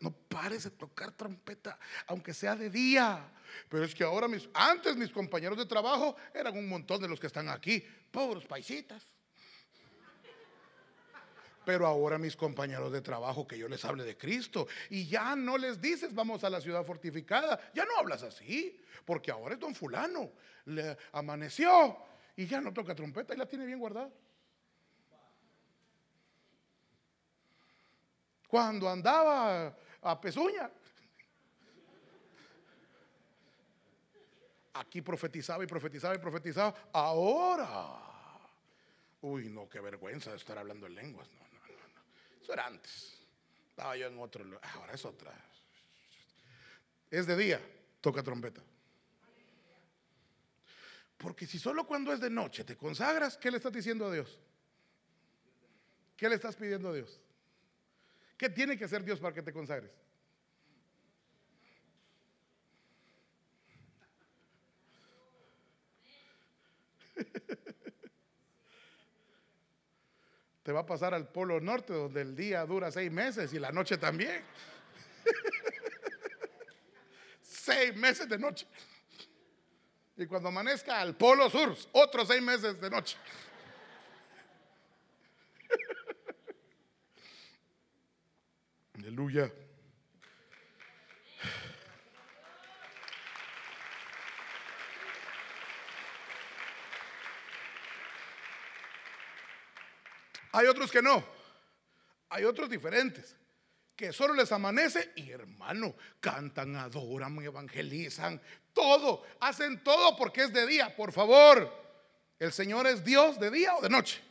[0.00, 3.30] No pares de tocar trompeta, aunque sea de día.
[3.68, 7.20] Pero es que ahora mis, antes mis compañeros de trabajo eran un montón de los
[7.20, 9.06] que están aquí, pobres paisitas.
[11.64, 15.56] Pero ahora mis compañeros de trabajo que yo les hable de Cristo y ya no
[15.56, 19.74] les dices vamos a la ciudad fortificada, ya no hablas así, porque ahora es don
[19.74, 20.32] fulano,
[20.64, 21.98] le amaneció
[22.34, 24.10] y ya no toca trompeta y la tiene bien guardada.
[28.52, 30.70] Cuando andaba a pezuña,
[34.74, 36.90] aquí profetizaba y profetizaba y profetizaba.
[36.92, 37.98] Ahora,
[39.22, 41.30] uy, no, qué vergüenza de estar hablando en lenguas.
[41.30, 42.42] No, no, no, no.
[42.42, 43.24] Eso era antes.
[43.70, 44.70] Estaba yo en otro lugar.
[44.74, 45.32] Ahora es otra.
[47.10, 47.60] Es de día,
[48.02, 48.60] toca trompeta.
[51.16, 54.38] Porque si solo cuando es de noche te consagras, ¿qué le estás diciendo a Dios?
[56.18, 57.18] ¿Qué le estás pidiendo a Dios?
[58.42, 59.92] ¿Qué tiene que hacer Dios para que te consagres?
[70.64, 73.70] Te va a pasar al Polo Norte, donde el día dura seis meses y la
[73.70, 74.42] noche también.
[77.42, 78.66] seis meses de noche.
[80.16, 83.16] Y cuando amanezca al Polo Sur, otros seis meses de noche.
[89.02, 89.52] Aleluya.
[100.52, 101.24] Hay otros que no.
[102.28, 103.36] Hay otros diferentes.
[103.96, 108.40] Que solo les amanece y hermano, cantan, adoran, evangelizan,
[108.72, 110.94] todo, hacen todo porque es de día.
[110.94, 111.68] Por favor,
[112.38, 114.22] ¿el Señor es Dios de día o de noche?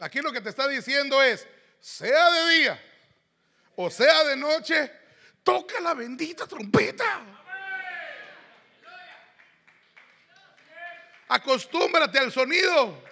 [0.00, 1.48] Aquí lo que te está diciendo es,
[1.84, 2.80] sea de día
[3.76, 4.90] o sea de noche,
[5.42, 7.22] toca la bendita trompeta.
[11.28, 13.02] Acostúmbrate al sonido.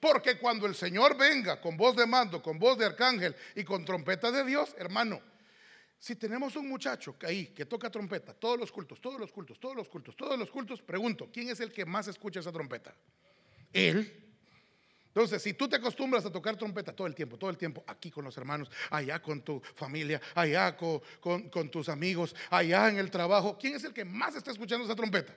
[0.00, 3.86] Porque cuando el Señor venga con voz de mando, con voz de arcángel y con
[3.86, 5.22] trompeta de Dios, hermano,
[5.98, 9.74] si tenemos un muchacho ahí que toca trompeta, todos los cultos, todos los cultos, todos
[9.74, 12.94] los cultos, todos los cultos, pregunto, ¿quién es el que más escucha esa trompeta?
[13.72, 14.23] Él.
[15.14, 18.10] Entonces, si tú te acostumbras a tocar trompeta todo el tiempo, todo el tiempo, aquí
[18.10, 21.00] con los hermanos, allá con tu familia, allá con,
[21.50, 24.96] con, tus amigos, allá en el trabajo, ¿quién es el que más está escuchando esa
[24.96, 25.32] trompeta?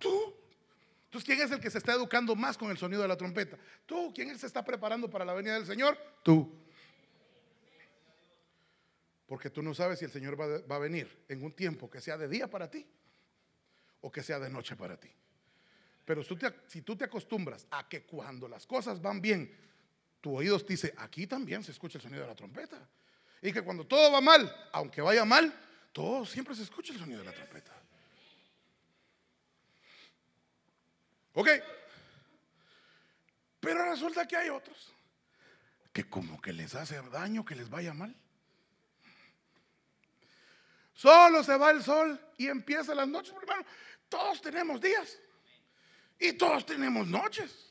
[0.00, 0.34] Tú.
[1.04, 3.56] Entonces, ¿quién es el que se está educando más con el sonido de la trompeta?
[3.86, 4.12] Tú.
[4.12, 5.96] ¿Quién se está preparando para la venida del Señor?
[6.24, 6.52] Tú.
[9.28, 12.00] Porque tú no sabes si el Señor va, va a venir en un tiempo que
[12.00, 12.84] sea de día para ti
[14.00, 15.08] o que sea de noche para ti.
[16.04, 16.22] Pero
[16.68, 19.50] si tú te acostumbras a que cuando las cosas van bien,
[20.20, 22.78] tu oído te dice, aquí también se escucha el sonido de la trompeta.
[23.40, 25.52] Y que cuando todo va mal, aunque vaya mal,
[25.92, 27.72] todo siempre se escucha el sonido de la trompeta.
[31.34, 31.48] Ok.
[33.60, 34.92] Pero resulta que hay otros
[35.92, 38.14] que como que les hace daño que les vaya mal.
[40.92, 43.64] Solo se va el sol y empieza las noches, hermano.
[44.08, 45.18] Todos tenemos días.
[46.24, 47.70] Y todos tenemos noches.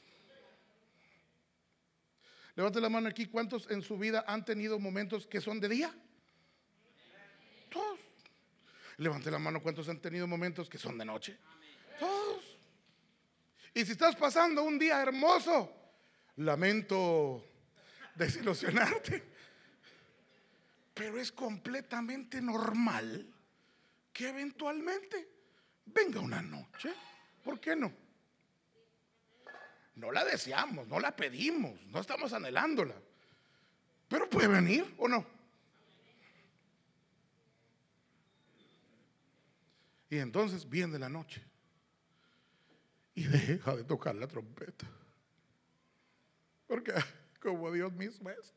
[2.54, 3.26] Levante la mano aquí.
[3.26, 5.91] ¿Cuántos en su vida han tenido momentos que son de día?
[7.72, 7.99] Todos.
[8.97, 9.60] Levante la mano.
[9.60, 11.36] ¿Cuántos han tenido momentos que son de noche?
[11.99, 12.43] Todos.
[13.74, 15.76] Y si estás pasando un día hermoso,
[16.36, 17.43] lamento
[18.14, 19.34] desilusionarte.
[20.93, 23.34] Pero es completamente normal
[24.14, 25.28] que eventualmente
[25.86, 26.93] venga una noche.
[27.43, 28.04] ¿Por qué no?
[29.96, 32.96] No la deseamos, no la pedimos, no estamos anhelándola.
[34.08, 35.26] Pero puede venir o no.
[40.10, 41.44] Y entonces viene la noche
[43.16, 44.88] y deja de tocar la trompeta.
[46.68, 46.94] Porque
[47.39, 48.54] como Dios mismo es,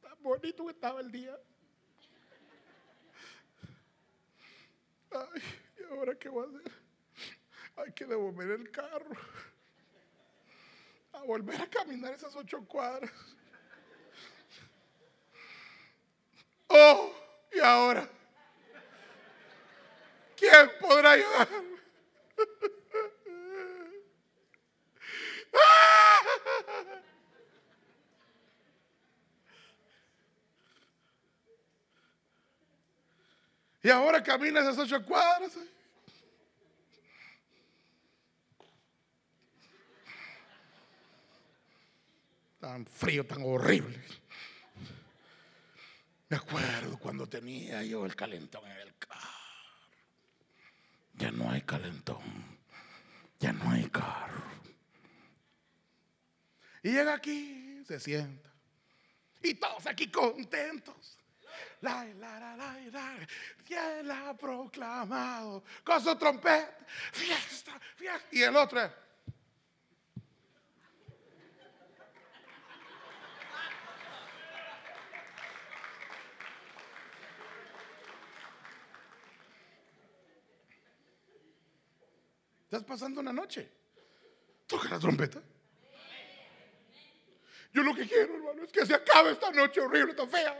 [0.00, 1.36] tan bonito que estaba el día.
[5.12, 5.42] Ay,
[5.78, 6.72] ¿y ahora qué voy a hacer?
[7.76, 9.16] Hay que devolver el carro
[11.24, 13.10] volver a caminar esas ocho cuadras.
[16.68, 17.12] Oh,
[17.52, 18.08] y ahora,
[20.36, 21.80] ¿quién podrá ayudarme?
[33.82, 35.56] Y ahora camina esas ocho cuadras.
[35.56, 35.79] ¿eh?
[42.60, 43.98] Tan frío, tan horrible.
[46.28, 49.20] Me acuerdo cuando tenía yo el calentón en el carro.
[51.14, 52.22] Ya no hay calentón.
[53.40, 54.44] Ya no hay carro.
[56.82, 58.50] Y llega aquí, se sienta.
[59.42, 61.18] Y todos aquí contentos.
[61.80, 63.26] La, la, la, la, la,
[63.66, 65.64] ¿Quién ha proclamado?
[65.82, 66.76] Con su trompeta.
[67.12, 68.28] Fiesta, fiesta.
[68.32, 69.09] Y el otro.
[82.70, 83.68] Estás pasando una noche.
[84.64, 85.42] Toca la trompeta.
[87.72, 90.56] Yo lo que quiero, hermano, es que se acabe esta noche horrible, tan fea.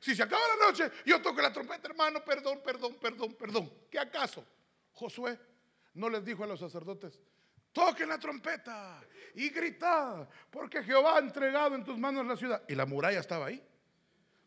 [0.00, 3.70] Si se acaba la noche, yo toco la trompeta, hermano, perdón, perdón, perdón, perdón.
[3.90, 4.42] ¿Qué acaso
[4.94, 5.38] Josué
[5.92, 7.20] no les dijo a los sacerdotes,
[7.70, 12.62] toquen la trompeta y gritad, porque Jehová ha entregado en tus manos la ciudad?
[12.66, 13.62] Y la muralla estaba ahí.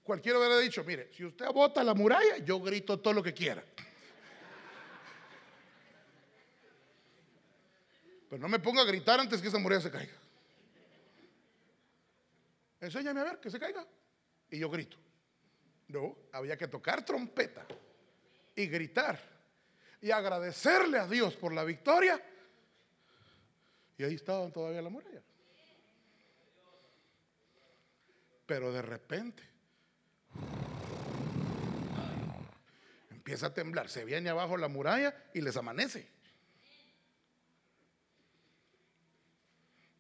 [0.01, 3.63] Cualquiera hubiera dicho, mire, si usted bota la muralla, yo grito todo lo que quiera.
[8.31, 10.13] Pero no me ponga a gritar antes que esa muralla se caiga.
[12.79, 13.85] Enséñame a ver que se caiga.
[14.49, 14.95] Y yo grito.
[15.89, 17.65] No, había que tocar trompeta
[18.55, 19.19] y gritar
[19.99, 22.23] y agradecerle a Dios por la victoria.
[23.97, 25.21] Y ahí estaban todavía la muralla.
[28.45, 29.43] Pero de repente
[33.09, 36.20] empieza a temblar, se viene abajo la muralla y les amanece.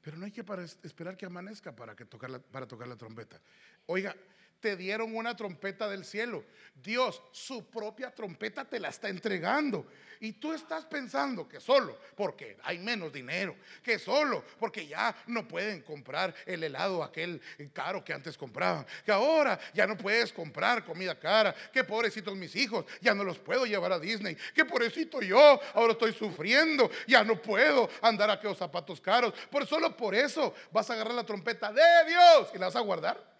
[0.01, 0.43] Pero no hay que
[0.83, 3.39] esperar que amanezca para, tocar para tocar la trompeta.
[3.85, 4.15] Oiga,
[4.61, 6.45] te dieron una trompeta del cielo.
[6.81, 9.85] Dios, su propia trompeta te la está entregando.
[10.21, 15.47] Y tú estás pensando que solo porque hay menos dinero, que solo porque ya no
[15.47, 17.41] pueden comprar el helado aquel
[17.73, 22.55] caro que antes compraban, que ahora ya no puedes comprar comida cara, que pobrecitos mis
[22.55, 27.23] hijos, ya no los puedo llevar a Disney, que pobrecito yo, ahora estoy sufriendo, ya
[27.23, 29.33] no puedo andar a aquellos zapatos caros.
[29.49, 32.81] Por solo por eso vas a agarrar la trompeta de Dios y la vas a
[32.81, 33.30] guardar.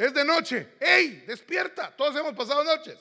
[0.00, 0.66] Es de noche.
[0.80, 1.24] ¡Ey!
[1.26, 1.94] Despierta.
[1.94, 2.96] Todos hemos pasado noches.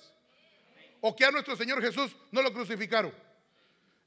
[1.00, 3.14] O que a nuestro Señor Jesús no lo crucificaron.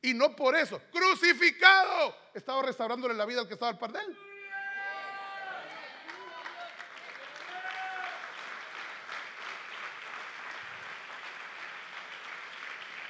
[0.03, 0.79] Y no por eso.
[0.93, 2.15] Crucificado.
[2.35, 4.19] Estaba restaurándole la vida al que estaba al par de él.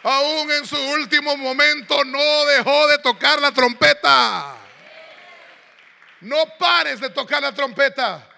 [0.05, 4.59] Aún en su último momento no dejó de tocar la trompeta.
[6.21, 8.29] No pares de tocar la trompeta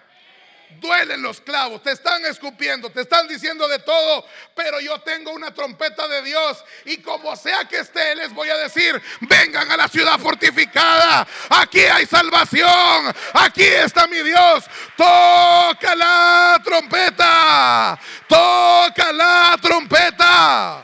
[0.79, 5.53] duelen los clavos, te están escupiendo, te están diciendo de todo, pero yo tengo una
[5.53, 9.87] trompeta de Dios y como sea que esté, les voy a decir, vengan a la
[9.87, 20.83] ciudad fortificada, aquí hay salvación, aquí está mi Dios, toca la trompeta, toca la trompeta.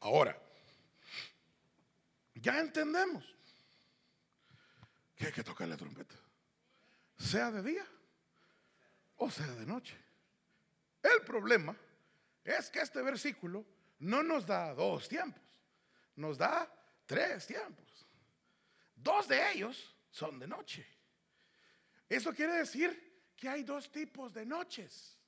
[0.00, 0.36] Ahora,
[2.34, 3.33] ya entendemos
[5.26, 6.14] hay que tocar la trompeta.
[7.16, 7.86] Sea de día
[9.16, 9.96] o sea de noche.
[11.02, 11.76] El problema
[12.42, 13.64] es que este versículo
[14.00, 15.42] no nos da dos tiempos,
[16.16, 16.70] nos da
[17.06, 18.06] tres tiempos.
[18.94, 20.86] Dos de ellos son de noche.
[22.08, 25.18] Eso quiere decir que hay dos tipos de noches.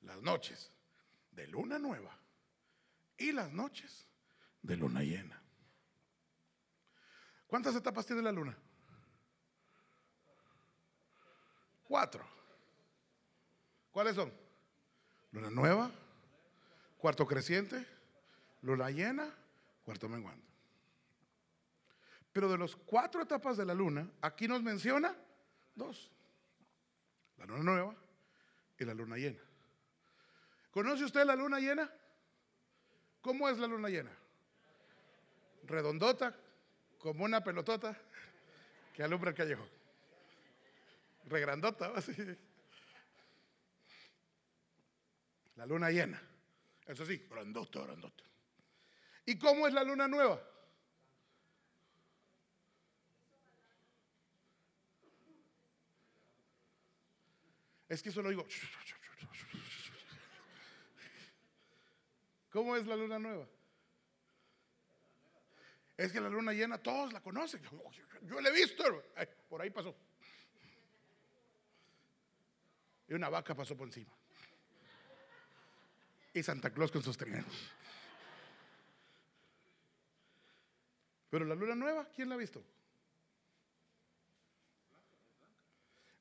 [0.00, 0.72] Las noches
[1.30, 2.16] de luna nueva
[3.16, 4.06] y las noches
[4.62, 5.42] de luna llena.
[7.46, 8.56] ¿Cuántas etapas tiene la luna?
[11.88, 12.22] Cuatro.
[13.90, 14.30] ¿Cuáles son?
[15.32, 15.90] Luna nueva,
[16.98, 17.84] cuarto creciente,
[18.60, 19.34] luna llena,
[19.84, 20.44] cuarto menguando.
[22.30, 25.16] Pero de las cuatro etapas de la luna, aquí nos menciona
[25.74, 26.10] dos.
[27.38, 27.94] La luna nueva
[28.78, 29.40] y la luna llena.
[30.70, 31.90] ¿Conoce usted la luna llena?
[33.22, 34.10] ¿Cómo es la luna llena?
[35.64, 36.36] Redondota,
[36.98, 37.96] como una pelotota
[38.94, 39.77] que alumbra el callejón
[41.24, 42.14] regrandota, así.
[45.56, 46.22] La luna llena.
[46.86, 48.24] Eso sí, grandota, grandota.
[49.26, 50.40] ¿Y cómo es la luna nueva?
[57.88, 58.46] Es que solo digo.
[62.50, 63.46] ¿Cómo es la luna nueva?
[65.96, 67.60] Es que la luna llena todos la conocen.
[68.22, 68.84] Yo, la he visto.
[69.48, 69.96] Por ahí pasó.
[73.08, 74.10] Y una vaca pasó por encima.
[76.34, 77.46] Y Santa Claus con sus trineos.
[81.30, 82.62] Pero la luna nueva, ¿quién la ha visto?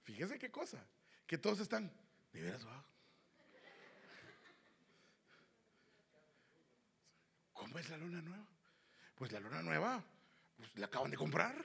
[0.04, 0.84] Fíjese qué cosa,
[1.26, 1.92] que todos están,
[2.32, 2.66] de veras
[7.54, 8.46] ¿Cómo es la luna nueva?
[9.16, 10.04] Pues la luna nueva,
[10.56, 11.56] pues la acaban de comprar.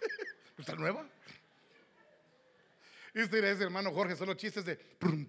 [0.58, 1.06] ¿Está nueva?
[3.14, 5.26] Y usted dice, hermano Jorge, son los chistes de puros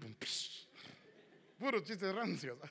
[1.83, 2.59] chistes rancios.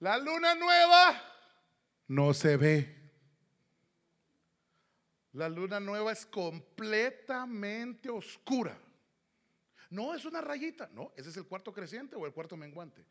[0.00, 1.22] La luna nueva
[2.08, 3.00] no se ve.
[5.34, 8.76] La luna nueva es completamente oscura.
[9.90, 13.04] No es una rayita, no, ese es el cuarto creciente o el cuarto menguante,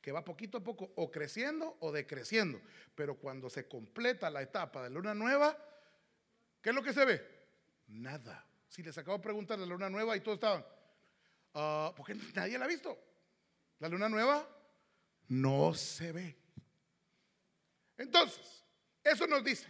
[0.00, 2.60] que va poquito a poco o creciendo o decreciendo.
[2.94, 5.58] Pero cuando se completa la etapa de luna nueva,
[6.66, 7.24] ¿qué es lo que se ve?
[7.86, 8.44] Nada.
[8.66, 10.66] Si les acabo de preguntar la luna nueva y todos estaban,
[11.54, 12.98] uh, ¿por qué nadie la ha visto?
[13.78, 14.44] La luna nueva
[15.28, 16.36] no se ve.
[17.96, 18.64] Entonces,
[19.04, 19.68] eso nos dice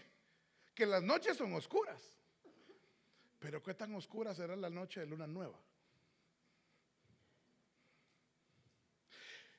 [0.74, 2.02] que las noches son oscuras.
[3.40, 5.60] Pero ¿qué tan oscura será la noche de luna nueva?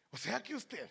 [0.09, 0.89] O sea que usted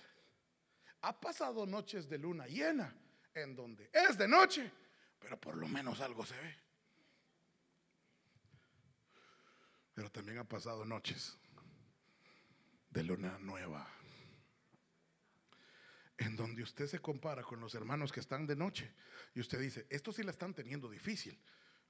[1.00, 2.94] ha pasado noches de luna llena
[3.34, 4.70] en donde es de noche,
[5.26, 6.56] pero por lo menos algo se ve.
[9.92, 11.36] Pero también ha pasado noches
[12.90, 13.90] de luna nueva
[16.18, 18.94] en donde usted se compara con los hermanos que están de noche
[19.34, 21.36] y usted dice, estos sí la están teniendo difícil,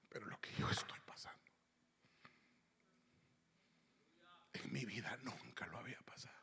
[0.09, 1.45] pero lo que yo estoy pasando,
[4.55, 6.41] en mi vida nunca lo había pasado.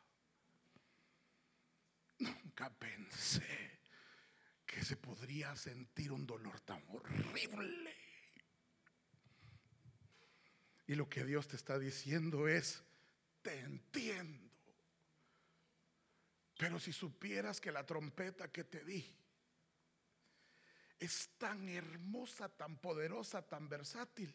[2.20, 3.43] Nunca pensé
[4.84, 7.96] se podría sentir un dolor tan horrible.
[10.86, 12.82] Y lo que Dios te está diciendo es,
[13.42, 14.52] te entiendo.
[16.58, 19.04] Pero si supieras que la trompeta que te di
[20.98, 24.34] es tan hermosa, tan poderosa, tan versátil,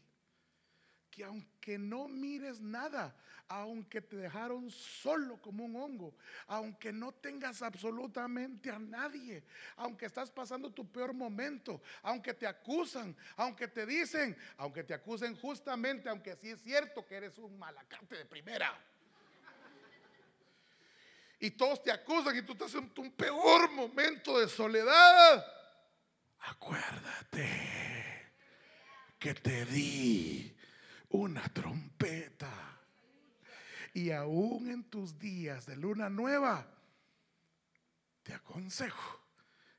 [1.09, 3.15] que aunque no mires nada,
[3.49, 6.15] aunque te dejaron solo como un hongo,
[6.47, 9.43] aunque no tengas absolutamente a nadie,
[9.75, 15.35] aunque estás pasando tu peor momento, aunque te acusan, aunque te dicen, aunque te acusen
[15.35, 18.79] justamente, aunque sí es cierto que eres un malacante de primera.
[21.39, 25.43] Y todos te acusan y tú estás en tu peor momento de soledad,
[26.41, 27.47] acuérdate
[29.17, 30.58] que te di
[31.09, 32.79] una trompeta.
[33.93, 36.67] Y aún en tus días de luna nueva,
[38.23, 39.19] te aconsejo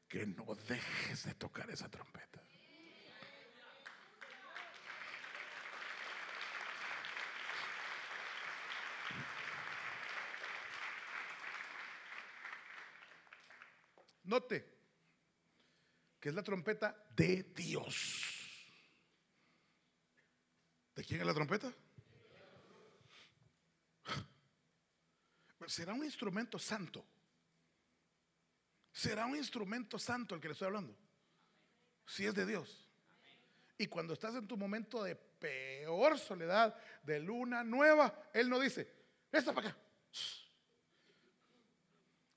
[0.08, 2.42] que no dejes de tocar esa trompeta.
[14.24, 14.80] Note
[16.20, 18.39] que es la trompeta de Dios.
[20.94, 21.72] ¿De quién es la trompeta?
[25.66, 27.04] Será un instrumento santo.
[28.92, 30.96] Será un instrumento santo el que le estoy hablando.
[32.06, 32.88] Si es de Dios.
[33.78, 38.92] Y cuando estás en tu momento de peor soledad, de luna nueva, Él no dice,
[39.30, 39.78] esta para acá.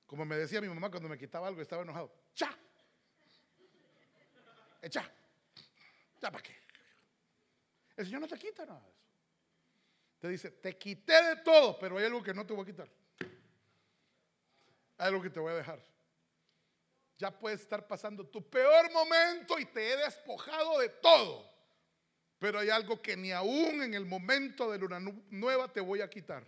[0.06, 2.14] Como me decía mi mamá cuando me quitaba algo y estaba enojado.
[2.36, 2.56] ¡Cha!
[4.82, 5.12] ¡Echa!
[6.22, 6.63] ¿Ya para qué?
[7.96, 9.04] El Señor no te quita nada de eso.
[10.20, 12.90] Te dice, te quité de todo, pero hay algo que no te voy a quitar.
[14.98, 15.84] Hay algo que te voy a dejar.
[17.18, 21.52] Ya puedes estar pasando tu peor momento y te he despojado de todo.
[22.40, 26.10] Pero hay algo que ni aún en el momento de luna nueva te voy a
[26.10, 26.46] quitar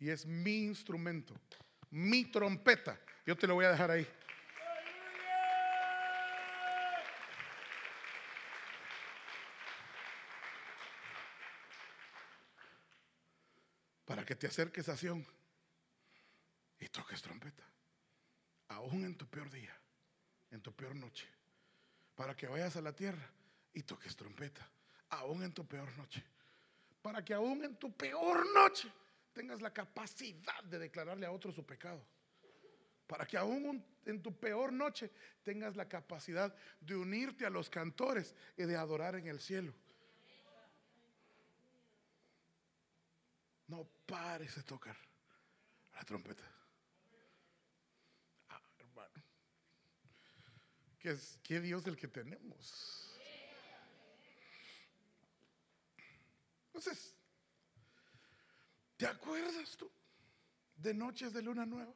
[0.00, 1.34] y es mi instrumento,
[1.90, 2.98] mi trompeta.
[3.26, 4.06] Yo te lo voy a dejar ahí.
[14.30, 15.26] Que te acerques a Sion
[16.78, 17.64] y toques trompeta.
[18.68, 19.76] Aún en tu peor día,
[20.52, 21.26] en tu peor noche.
[22.14, 23.28] Para que vayas a la tierra
[23.74, 24.70] y toques trompeta.
[25.08, 26.22] Aún en tu peor noche.
[27.02, 28.88] Para que aún en tu peor noche
[29.32, 32.06] tengas la capacidad de declararle a otro su pecado.
[33.08, 35.10] para que aún en tu peor noche
[35.42, 39.74] tengas la capacidad de unirte a los cantores y de adorar en el cielo.
[43.70, 44.96] No pares de tocar
[45.94, 46.42] la trompeta.
[48.48, 49.22] Ah, hermano.
[50.98, 53.16] ¿Qué, es, ¿Qué Dios el que tenemos?
[56.66, 57.14] Entonces,
[58.96, 59.88] ¿te acuerdas tú
[60.74, 61.94] de noches de luna nueva?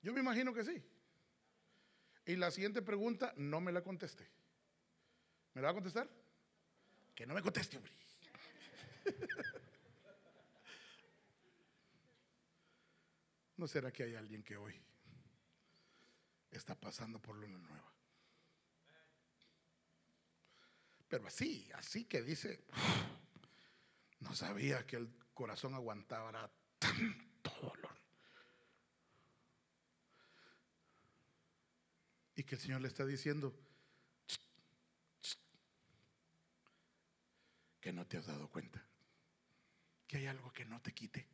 [0.00, 0.80] Yo me imagino que sí.
[2.24, 4.30] Y la siguiente pregunta no me la contesté.
[5.54, 6.08] ¿Me la va a contestar?
[7.16, 7.99] Que no me conteste, hombre.
[13.56, 14.74] ¿No será que hay alguien que hoy
[16.50, 17.92] está pasando por luna nueva?
[21.08, 22.64] Pero así, así que dice,
[24.20, 27.98] no sabía que el corazón aguantaba tanto dolor.
[32.36, 33.54] Y que el Señor le está diciendo,
[37.80, 38.84] que no te has dado cuenta,
[40.10, 41.24] que hay algo que no te quite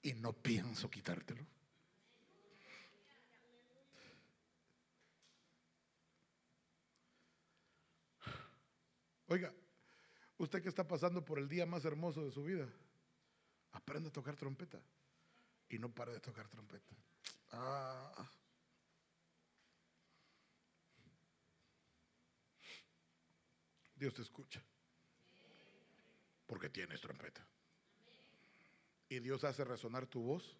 [0.00, 1.46] y no pienso quitártelo.
[9.26, 9.52] Oiga,
[10.38, 12.66] usted que está pasando por el día más hermoso de su vida,
[13.72, 14.80] aprende a tocar trompeta
[15.68, 16.96] y no pare de tocar trompeta.
[17.52, 18.30] Ah.
[23.94, 24.64] Dios te escucha
[26.46, 27.46] porque tienes trompeta.
[29.08, 30.56] Y Dios hace resonar tu voz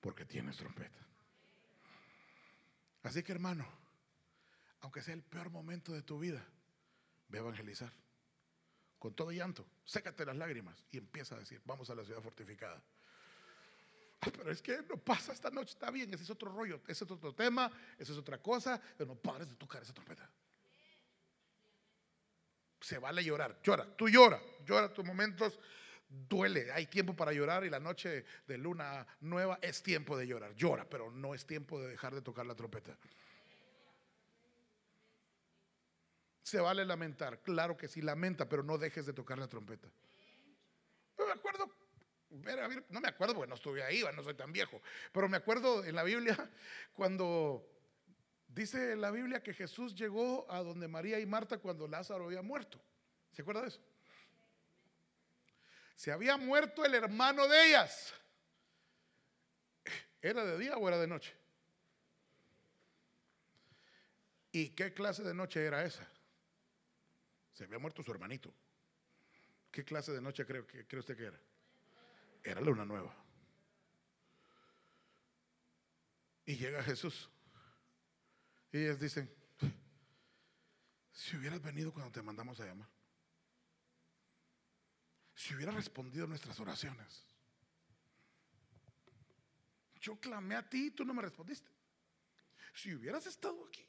[0.00, 0.98] porque tienes trompeta.
[3.02, 3.66] Así que hermano,
[4.80, 6.44] aunque sea el peor momento de tu vida,
[7.28, 7.92] ve a evangelizar
[8.98, 12.80] con todo llanto, sécate las lágrimas y empieza a decir, vamos a la ciudad fortificada.
[14.20, 17.02] Ah, pero es que no pasa esta noche, está bien, ese es otro rollo, ese
[17.02, 17.68] es otro tema,
[17.98, 20.30] esa es otra cosa, pero no pares de tocar esa trompeta.
[22.80, 25.58] Se vale llorar, llora, tú llora, llora tus momentos,
[26.12, 30.54] duele, hay tiempo para llorar y la noche de luna nueva es tiempo de llorar,
[30.54, 32.96] llora, pero no es tiempo de dejar de tocar la trompeta.
[36.42, 39.88] Se vale lamentar, claro que sí, lamenta, pero no dejes de tocar la trompeta.
[41.18, 41.70] Me acuerdo,
[42.90, 44.82] no me acuerdo porque no estuve ahí, no soy tan viejo,
[45.12, 46.36] pero me acuerdo en la Biblia
[46.92, 47.66] cuando
[48.48, 52.78] dice la Biblia que Jesús llegó a donde María y Marta cuando Lázaro había muerto.
[53.30, 53.80] ¿Se acuerda de eso?
[56.02, 58.12] Se había muerto el hermano de ellas.
[60.20, 61.32] ¿Era de día o era de noche?
[64.50, 66.04] ¿Y qué clase de noche era esa?
[67.52, 68.52] Se había muerto su hermanito.
[69.70, 71.40] ¿Qué clase de noche cree, usted que era?
[72.42, 73.14] Era luna nueva.
[76.46, 77.30] Y llega Jesús.
[78.72, 79.32] Y ellas dicen,
[81.12, 82.88] si hubieras venido cuando te mandamos a llamar,
[85.34, 87.26] si hubieras respondido nuestras oraciones,
[90.00, 91.70] yo clamé a ti y tú no me respondiste.
[92.74, 93.86] Si hubieras estado aquí,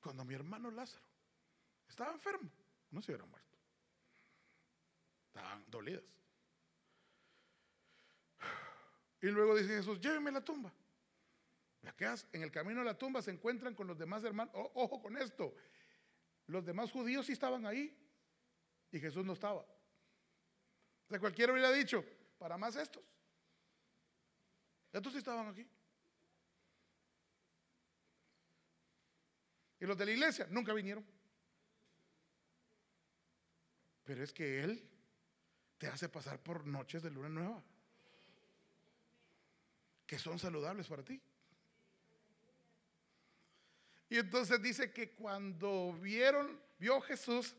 [0.00, 1.06] cuando mi hermano Lázaro
[1.88, 2.50] estaba enfermo,
[2.90, 3.58] no se hubiera muerto.
[5.26, 6.04] Estaban dolidas.
[9.20, 10.72] Y luego dice Jesús, lléveme a la tumba.
[12.32, 14.52] En el camino a la tumba se encuentran con los demás hermanos.
[14.54, 15.54] ojo con esto.
[16.46, 17.96] Los demás judíos sí estaban ahí
[18.90, 19.60] y Jesús no estaba.
[19.60, 22.04] O sea, cualquiera hubiera dicho,
[22.38, 23.02] para más estos.
[24.92, 25.66] Estos sí estaban aquí.
[29.80, 31.04] Y los de la iglesia nunca vinieron.
[34.04, 34.88] Pero es que Él
[35.76, 37.62] te hace pasar por noches de luna nueva.
[40.06, 41.20] Que son saludables para ti.
[44.10, 47.54] Y entonces dice que cuando vieron, vio Jesús,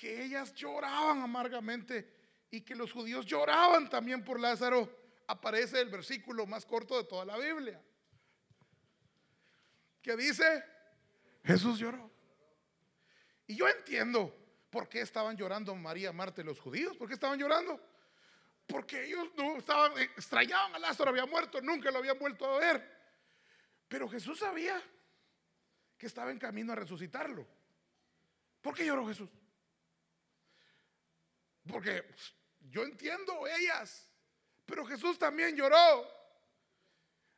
[0.00, 2.10] que ellas lloraban amargamente
[2.50, 4.90] y que los judíos lloraban también por Lázaro,
[5.26, 7.78] aparece el versículo más corto de toda la Biblia.
[10.00, 10.64] Que dice,
[11.44, 12.10] Jesús lloró.
[13.46, 14.34] Y yo entiendo
[14.70, 16.96] por qué estaban llorando María, Marta y los judíos.
[16.96, 17.78] ¿Por qué estaban llorando?
[18.66, 22.90] Porque ellos no estaban, extrañaban a Lázaro, había muerto, nunca lo habían vuelto a ver.
[23.86, 24.82] Pero Jesús sabía
[25.98, 27.46] que estaba en camino a resucitarlo.
[28.62, 29.28] ¿Por qué lloró Jesús?
[31.70, 32.04] Porque
[32.60, 34.06] yo entiendo ellas,
[34.66, 36.08] pero Jesús también lloró.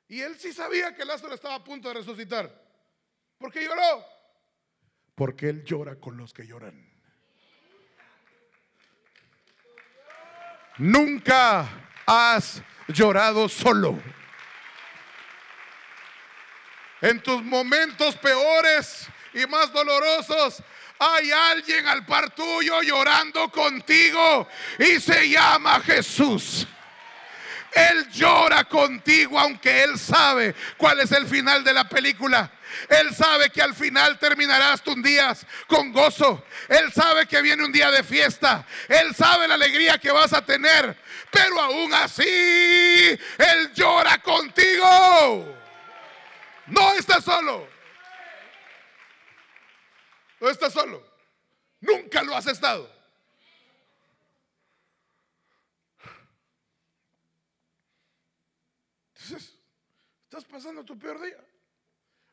[0.08, 2.62] Y él sí sabía que Lázaro estaba a punto de resucitar.
[3.38, 4.04] ¿Por qué lloró?
[5.14, 6.90] Porque él llora con los que lloran.
[10.78, 11.68] Nunca
[12.06, 14.00] has llorado solo.
[17.00, 20.62] En tus momentos peores y más dolorosos,
[21.02, 24.48] hay alguien al par tuyo llorando contigo
[24.78, 26.66] y se llama Jesús.
[27.72, 32.50] Él llora contigo aunque Él sabe cuál es el final de la película.
[32.88, 36.44] Él sabe que al final terminarás tus días con gozo.
[36.68, 38.64] Él sabe que viene un día de fiesta.
[38.88, 40.96] Él sabe la alegría que vas a tener.
[41.30, 45.56] Pero aún así, Él llora contigo.
[46.66, 47.68] No estás solo.
[50.42, 51.00] No estás solo.
[51.80, 52.90] Nunca lo has estado.
[59.14, 59.56] Entonces,
[60.24, 61.46] estás pasando tu peor día.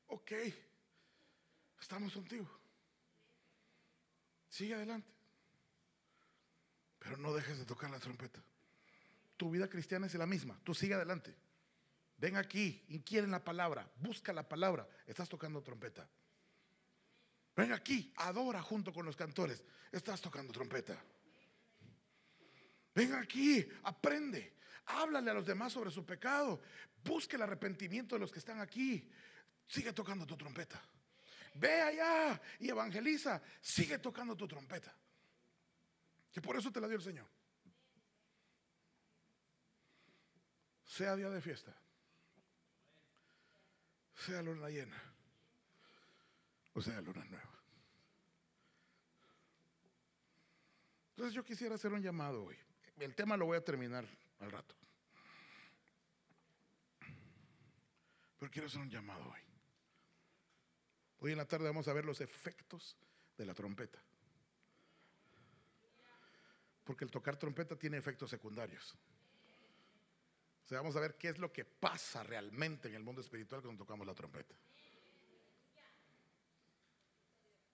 [0.08, 0.32] Ok,
[1.80, 2.50] estamos contigo.
[4.50, 5.14] Sigue adelante.
[6.98, 8.44] Pero no dejes de tocar la trompeta.
[9.38, 10.60] Tu vida cristiana es la misma.
[10.64, 11.36] Tú sigue adelante.
[12.18, 14.90] Ven aquí, inquiere la palabra, busca la palabra.
[15.06, 16.10] Estás tocando trompeta.
[17.60, 19.62] Ven aquí, adora junto con los cantores.
[19.92, 20.98] Estás tocando trompeta.
[22.96, 24.56] Ven aquí, aprende.
[24.86, 26.62] Háblale a los demás sobre su pecado.
[27.04, 29.12] Busque el arrepentimiento de los que están aquí.
[29.68, 30.82] Sigue tocando tu trompeta.
[31.56, 33.42] Ve allá y evangeliza.
[33.60, 34.96] Sigue tocando tu trompeta.
[36.32, 37.28] Que por eso te la dio el Señor.
[40.86, 41.76] Sea día de fiesta.
[44.16, 45.19] Sea luna llena.
[46.74, 47.60] O sea luna nueva.
[51.12, 52.56] Entonces yo quisiera hacer un llamado hoy.
[52.98, 54.06] El tema lo voy a terminar
[54.40, 54.76] al rato.
[58.38, 59.42] Pero quiero hacer un llamado hoy.
[61.20, 62.96] Hoy en la tarde vamos a ver los efectos
[63.38, 64.00] de la trompeta.
[66.86, 68.96] Porque el tocar trompeta tiene efectos secundarios.
[70.64, 73.62] O sea, vamos a ver qué es lo que pasa realmente en el mundo espiritual
[73.62, 74.56] cuando tocamos la trompeta.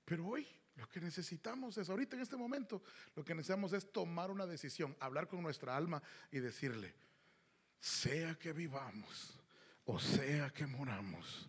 [0.05, 2.83] Pero hoy lo que necesitamos es, ahorita en este momento,
[3.15, 6.01] lo que necesitamos es tomar una decisión, hablar con nuestra alma
[6.31, 6.93] y decirle,
[7.79, 9.39] sea que vivamos
[9.85, 11.47] o sea que moramos,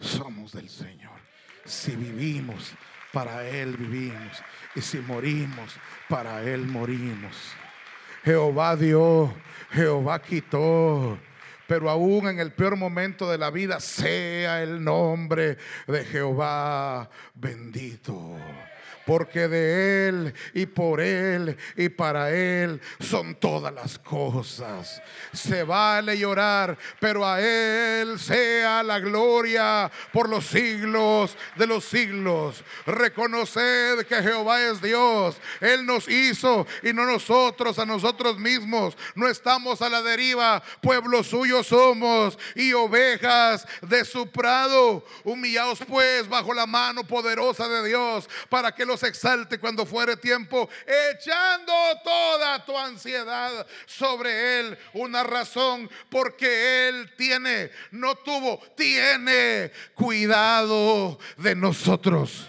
[0.00, 1.18] somos del Señor.
[1.66, 2.72] Si vivimos,
[3.12, 4.42] para Él vivimos.
[4.74, 5.74] Y si morimos,
[6.08, 7.36] para Él morimos.
[8.24, 9.34] Jehová dio,
[9.70, 11.18] Jehová quitó.
[11.66, 15.56] Pero aún en el peor momento de la vida, sea el nombre
[15.86, 18.36] de Jehová bendito
[19.06, 25.02] porque de Él y por Él y para Él son todas las cosas.
[25.32, 32.64] Se vale llorar, pero a Él sea la gloria por los siglos de los siglos.
[32.86, 35.36] Reconoced que Jehová es Dios.
[35.60, 38.96] Él nos hizo y no nosotros a nosotros mismos.
[39.14, 45.04] No estamos a la deriva, pueblo suyo somos y ovejas de su prado.
[45.24, 50.68] Humillaos pues bajo la mano poderosa de Dios para que los exalte cuando fuere tiempo,
[51.12, 51.72] echando
[52.02, 54.78] toda tu ansiedad sobre Él.
[54.92, 62.48] Una razón porque Él tiene, no tuvo, tiene cuidado de nosotros.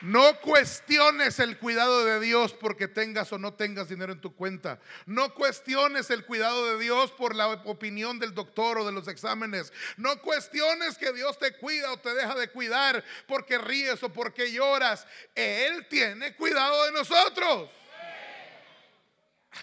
[0.00, 4.80] No cuestiones el cuidado de Dios porque tengas o no tengas dinero en tu cuenta.
[5.04, 9.72] No cuestiones el cuidado de Dios por la opinión del doctor o de los exámenes.
[9.98, 14.50] No cuestiones que Dios te cuida o te deja de cuidar porque ríes o porque
[14.50, 15.06] lloras.
[15.34, 17.70] Él tiene cuidado de nosotros.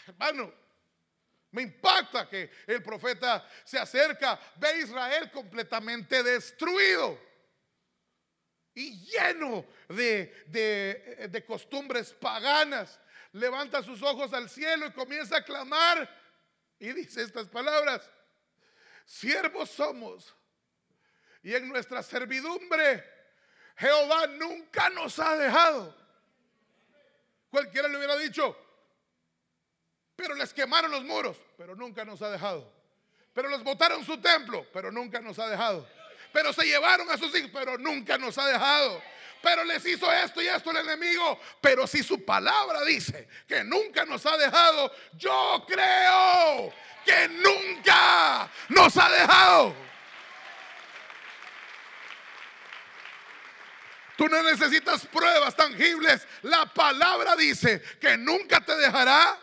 [0.05, 0.53] Hermano,
[1.51, 7.26] me impacta que el profeta se acerca, ve a Israel completamente destruido
[8.77, 10.45] y lleno de,
[11.31, 12.99] de, costumbres paganas.
[13.31, 16.07] Levanta sus ojos al cielo y comienza a clamar
[16.77, 18.07] y dice estas palabras,
[19.03, 20.35] siervos somos
[21.41, 23.03] y en nuestra servidumbre
[23.77, 25.95] Jehová nunca nos ha dejado.
[27.49, 28.55] Cualquiera le hubiera dicho,
[30.15, 32.71] pero les quemaron los muros, pero nunca nos ha dejado.
[33.33, 35.96] Pero les botaron su templo, pero nunca nos ha dejado
[36.37, 39.01] pero se llevaron a sus hijos, pero nunca nos ha dejado.
[39.41, 41.41] Pero les hizo esto y esto el enemigo.
[41.59, 46.71] Pero si su palabra dice que nunca nos ha dejado, yo creo
[47.03, 49.75] que nunca nos ha dejado.
[54.15, 56.27] Tú no necesitas pruebas tangibles.
[56.43, 59.39] La palabra dice que nunca te dejará.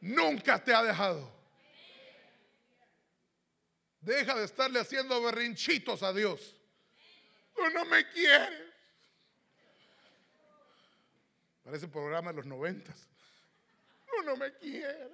[0.00, 1.35] Nunca te ha dejado.
[4.06, 6.54] Deja de estarle haciendo berrinchitos a Dios.
[7.56, 8.72] Tú no me quieres.
[11.64, 13.08] Parece programa de los noventas.
[14.20, 15.10] Uno me quiere.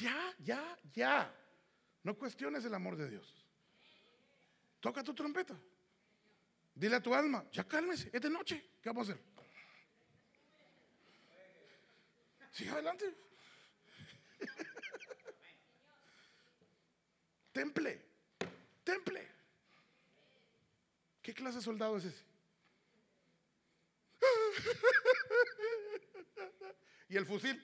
[0.00, 1.34] Ya, ya, ya.
[2.02, 3.46] No cuestiones el amor de Dios.
[4.80, 5.54] Toca tu trompeta.
[6.74, 8.70] Dile a tu alma, ya cálmese, es de noche.
[8.80, 9.25] ¿Qué vamos a hacer?
[12.56, 13.04] Sigue adelante.
[17.52, 18.02] temple,
[18.82, 19.28] temple.
[21.20, 22.24] ¿Qué clase de soldado es ese?
[27.10, 27.62] y el fusil.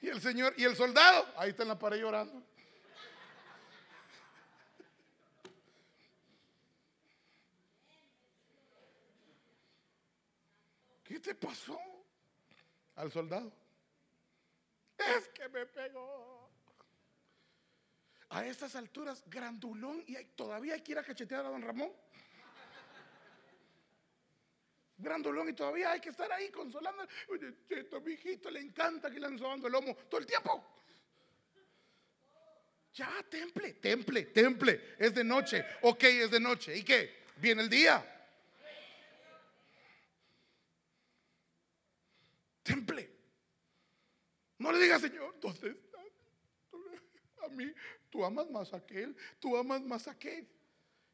[0.00, 2.42] y el señor, y el soldado, ahí está en la pared llorando.
[11.04, 11.78] ¿Qué te pasó
[12.96, 13.52] al soldado?
[14.98, 16.50] Es que me pegó.
[18.30, 21.92] A estas alturas, grandulón, y todavía hay que ir a cachetear a don Ramón.
[24.98, 27.06] Grandulón, y todavía hay que estar ahí consolando.
[27.28, 27.52] Oye,
[28.04, 30.82] mi hijito le encanta que le han sobando el lomo todo el tiempo.
[32.94, 34.94] Ya, temple, temple, temple.
[34.98, 35.64] Es de noche.
[35.82, 36.76] Ok, es de noche.
[36.76, 37.24] ¿Y qué?
[37.36, 38.12] Viene el día.
[42.66, 43.08] temple.
[44.58, 45.98] No le diga, Señor, ¿dónde está?
[47.44, 47.72] A mí,
[48.10, 50.48] tú amas más a aquel, tú amas más a aquel.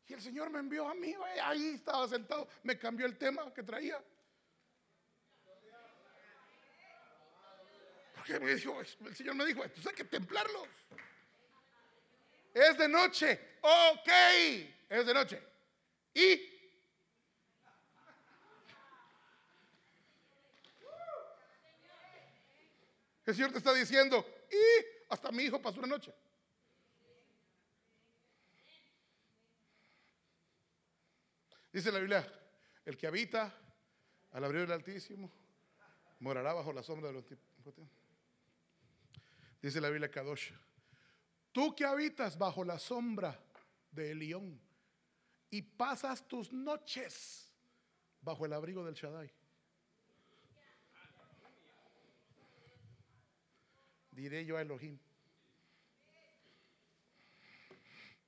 [0.09, 3.63] Y el Señor me envió a mí, ahí estaba sentado, me cambió el tema que
[3.63, 4.03] traía.
[8.15, 10.69] Porque me dijo, el Señor me dijo, entonces hay que templarlos.
[12.55, 14.09] Es de noche, ok,
[14.91, 15.43] es de noche.
[16.15, 16.53] Y
[23.25, 26.13] El Señor te está diciendo, y hasta mi hijo pasó una noche.
[31.73, 32.31] Dice la Biblia,
[32.85, 33.53] el que habita
[34.33, 35.31] al abrir del Altísimo
[36.21, 37.25] morará bajo la sombra de los
[39.61, 40.53] Dice la Biblia Kadosh,
[41.53, 43.39] tú que habitas bajo la sombra
[43.91, 44.61] del león
[45.51, 47.53] y pasas tus noches
[48.21, 49.33] bajo el abrigo del Shaddai.
[54.13, 54.99] diré yo a Elohim.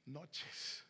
[0.06, 0.84] Noches.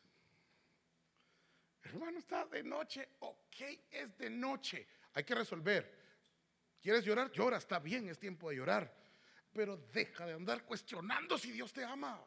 [1.84, 3.08] Hermano, está de noche.
[3.20, 3.56] Ok,
[3.90, 4.86] es de noche.
[5.14, 6.04] Hay que resolver.
[6.82, 7.30] ¿Quieres llorar?
[7.32, 8.92] Llora, está bien, es tiempo de llorar.
[9.52, 12.22] Pero deja de andar cuestionando si Dios te ama.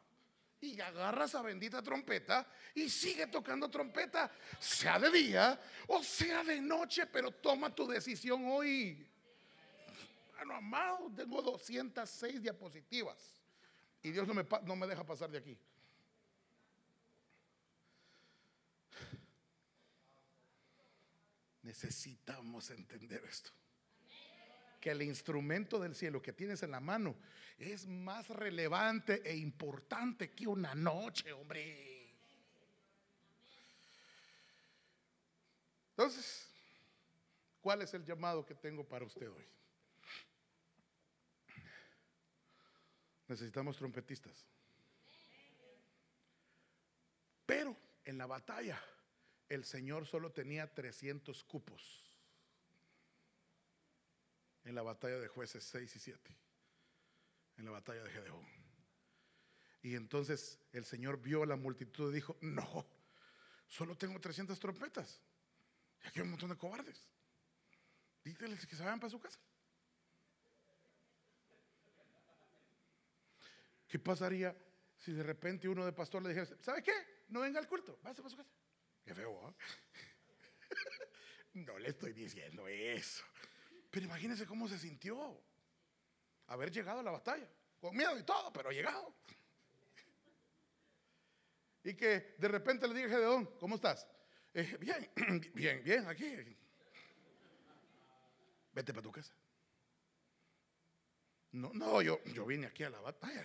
[0.60, 2.44] Y agarra esa bendita trompeta
[2.74, 4.28] y sigue tocando trompeta,
[4.58, 9.08] sea de día o sea de noche, pero toma tu decisión hoy.
[10.34, 13.40] Bueno, amado, tengo 206 diapositivas
[14.02, 15.56] y Dios no me, no me deja pasar de aquí.
[21.68, 23.50] Necesitamos entender esto.
[24.80, 27.14] Que el instrumento del cielo que tienes en la mano
[27.58, 32.10] es más relevante e importante que una noche, hombre.
[35.90, 36.48] Entonces,
[37.60, 39.44] ¿cuál es el llamado que tengo para usted hoy?
[43.26, 44.46] Necesitamos trompetistas.
[47.44, 47.76] Pero
[48.06, 48.82] en la batalla
[49.48, 52.04] el Señor solo tenía 300 cupos.
[54.64, 56.36] En la batalla de jueces 6 y 7.
[57.56, 58.46] En la batalla de Gedeón.
[59.82, 62.86] Y entonces el Señor vio a la multitud y dijo, no,
[63.66, 65.22] solo tengo 300 trompetas.
[66.02, 67.08] Y aquí hay un montón de cobardes.
[68.24, 69.38] Díganles que se vayan para su casa.
[73.88, 74.54] ¿Qué pasaría
[74.96, 76.92] si de repente uno de pastor le dijera, ¿sabe qué?
[77.28, 78.57] No venga al culto, váyase para su casa.
[79.08, 79.54] Qué feo, ¿ah?
[81.54, 83.24] no le estoy diciendo eso.
[83.90, 85.42] Pero imagínese cómo se sintió
[86.48, 87.48] haber llegado a la batalla,
[87.80, 89.14] con miedo y todo, pero llegado.
[91.84, 94.06] Y que de repente le diga a Gedeón, ¿cómo estás?
[94.52, 95.10] Eh, bien,
[95.54, 96.30] bien, bien, aquí.
[98.74, 99.32] Vete para tu casa.
[101.52, 103.42] No, no, yo, yo vine aquí a la batalla.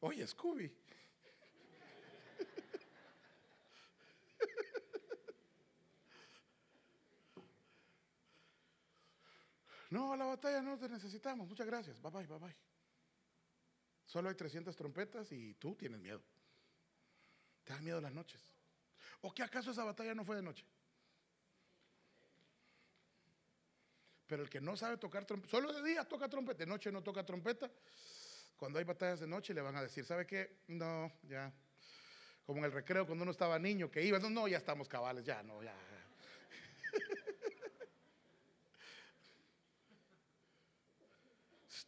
[0.00, 0.79] Oye, Scooby.
[9.90, 11.48] No, a la batalla no te necesitamos.
[11.48, 12.00] Muchas gracias.
[12.00, 12.56] Bye bye, bye bye.
[14.06, 16.22] Solo hay 300 trompetas y tú tienes miedo.
[17.64, 18.40] Te dan miedo las noches.
[19.20, 20.64] ¿O qué acaso esa batalla no fue de noche?
[24.26, 27.02] Pero el que no sabe tocar trompeta, solo de día toca trompeta, de noche no
[27.02, 27.70] toca trompeta.
[28.56, 30.60] Cuando hay batallas de noche le van a decir, ¿sabe qué?
[30.68, 31.52] No, ya.
[32.44, 35.24] Como en el recreo cuando uno estaba niño que iba, no, no, ya estamos cabales,
[35.24, 35.74] ya, no, ya.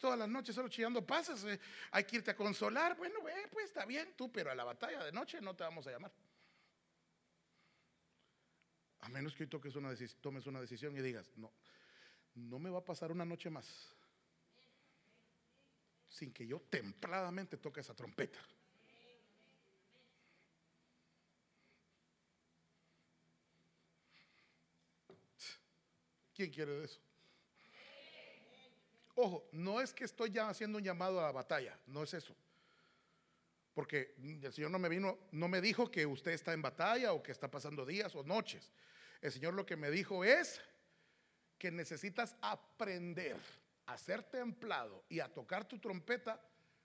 [0.03, 1.61] Todas las noches solo chillando pasas, eh,
[1.93, 2.97] hay que irte a consolar.
[2.97, 3.21] Bueno,
[3.53, 6.11] pues está bien tú, pero a la batalla de noche no te vamos a llamar.
[8.99, 11.53] A menos que hoy toques una tomes una decisión y digas, no,
[12.35, 13.95] no me va a pasar una noche más
[16.09, 18.41] sin que yo templadamente toque esa trompeta.
[26.35, 27.01] ¿Quién quiere eso?
[29.15, 32.35] Ojo, no es que estoy ya haciendo un llamado a la batalla, no es eso.
[33.75, 37.23] Porque el Señor no me vino, no me dijo que usted está en batalla o
[37.23, 38.71] que está pasando días o noches.
[39.21, 40.61] El Señor lo que me dijo es
[41.59, 43.37] que necesitas aprender
[43.87, 46.41] a ser templado y a tocar tu trompeta,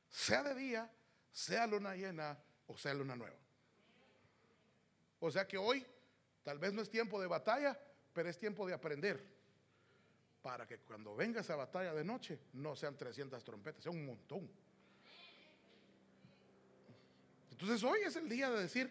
[0.09, 0.91] sea de día,
[1.31, 2.37] sea luna llena
[2.67, 3.37] o sea luna nueva.
[5.19, 5.85] O sea que hoy
[6.43, 7.77] tal vez no es tiempo de batalla,
[8.13, 9.36] pero es tiempo de aprender.
[10.47, 14.49] Para que cuando venga esa batalla de noche no sean 300 trompetas, sea un montón.
[17.51, 18.89] Entonces hoy es el día de decir,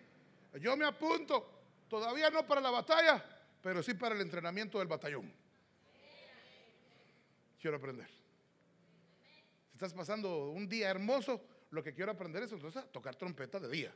[0.60, 3.24] yo me apunto, todavía no para la batalla,
[3.62, 5.32] pero sí para el entrenamiento del batallón.
[7.58, 8.08] Quiero aprender.
[9.70, 13.58] Si estás pasando un día hermoso, lo que quiero aprender es entonces a tocar trompeta
[13.58, 13.94] de día.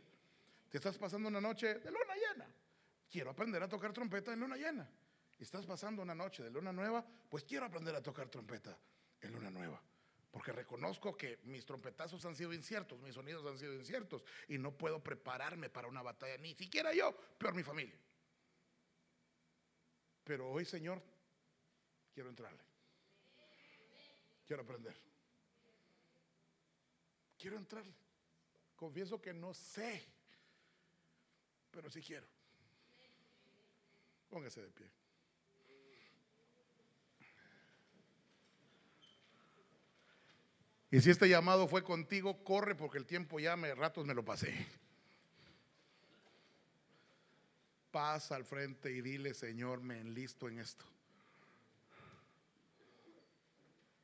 [0.70, 2.46] Si estás pasando una noche de luna llena,
[3.12, 4.88] quiero aprender a tocar trompeta en luna llena.
[5.40, 8.78] Estás pasando una noche de luna nueva, pues quiero aprender a tocar trompeta
[9.22, 9.82] en luna nueva.
[10.30, 14.76] Porque reconozco que mis trompetazos han sido inciertos, mis sonidos han sido inciertos y no
[14.76, 17.98] puedo prepararme para una batalla, ni siquiera yo, peor mi familia.
[20.22, 21.02] Pero hoy, Señor,
[22.12, 22.62] quiero entrarle.
[24.46, 24.96] Quiero aprender.
[27.38, 27.94] Quiero entrarle.
[28.76, 30.06] Confieso que no sé,
[31.70, 32.26] pero sí quiero.
[34.28, 34.99] Póngase de pie.
[40.90, 44.24] Y si este llamado fue contigo, corre porque el tiempo ya me ratos me lo
[44.24, 44.66] pasé.
[47.92, 50.84] Pasa al frente y dile, Señor, me enlisto en esto.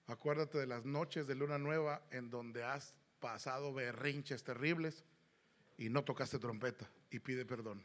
[0.06, 5.02] Acuérdate de las noches de luna nueva en donde has pasado berrinches terribles
[5.76, 7.82] y no tocaste trompeta y pide perdón.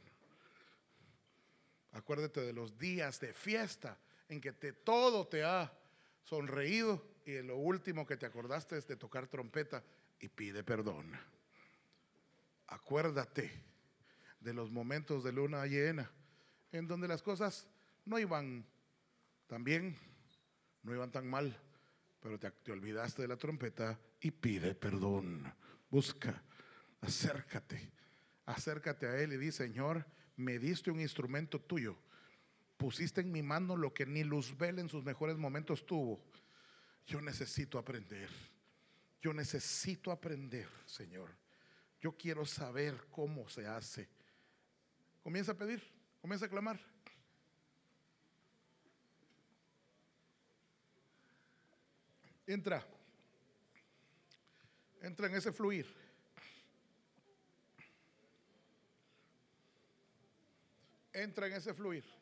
[1.94, 3.98] Acuérdate de los días de fiesta
[4.30, 5.74] en que te, todo te ha
[6.24, 9.84] sonreído y lo último que te acordaste es de tocar trompeta
[10.20, 11.12] y pide perdón.
[12.68, 13.52] Acuérdate
[14.40, 16.10] de los momentos de luna llena
[16.72, 17.68] en donde las cosas
[18.06, 18.66] no iban
[19.48, 19.98] tan bien,
[20.84, 21.56] no iban tan mal,
[22.22, 25.54] pero te, te olvidaste de la trompeta y pide perdón.
[25.90, 26.42] Busca,
[27.02, 27.92] acércate,
[28.46, 30.06] acércate a Él y di, Señor,
[30.38, 31.98] me diste un instrumento tuyo,
[32.78, 36.24] pusiste en mi mano lo que ni Luzbel en sus mejores momentos tuvo
[37.06, 38.30] yo necesito aprender.
[39.22, 41.30] Yo necesito aprender, Señor.
[42.00, 44.10] Yo quiero saber cómo se hace.
[45.22, 45.84] Comienza a pedir,
[46.20, 46.80] comienza a clamar.
[52.48, 52.86] Entra.
[55.02, 55.88] Entra en ese fluir.
[61.14, 62.21] Entra en ese fluir.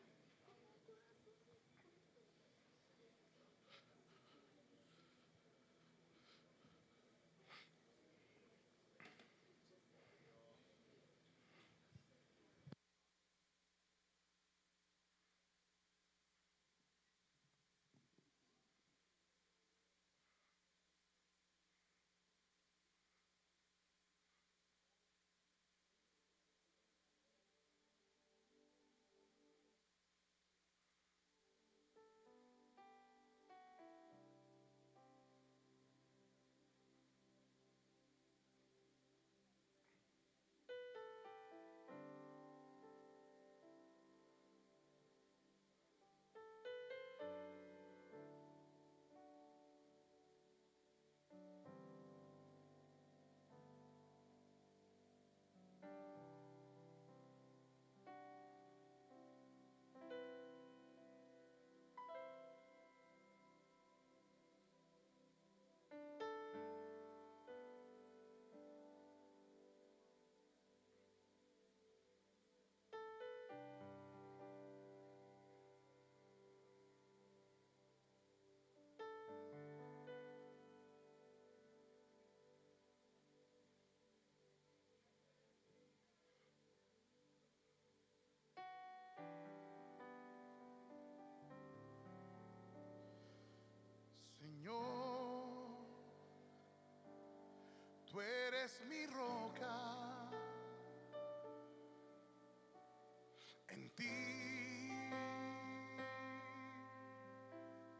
[104.00, 104.08] ti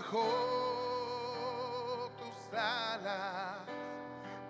[0.00, 0.24] bajo
[2.18, 3.58] tus alas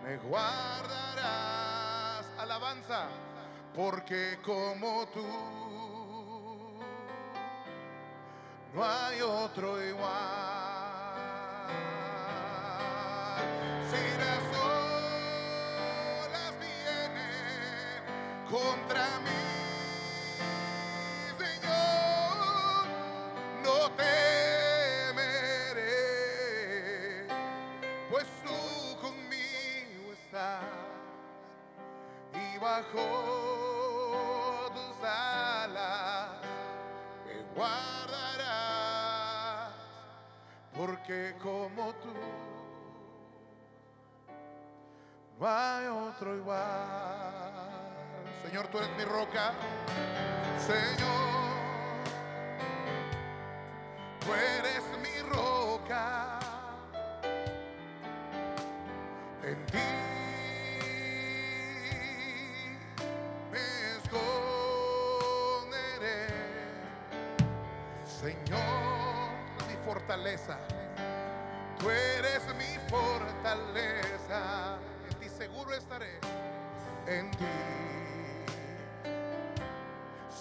[0.02, 2.24] me guardarás.
[2.38, 3.08] Alabanza,
[3.74, 5.26] porque como tú
[8.74, 10.10] no hay otro igual.
[13.90, 14.42] Si las
[16.24, 18.04] olas vienen
[18.48, 19.49] contra mí.
[70.10, 74.76] Tú eres mi fortaleza.
[75.08, 76.18] En ti seguro estaré.
[77.06, 77.46] En ti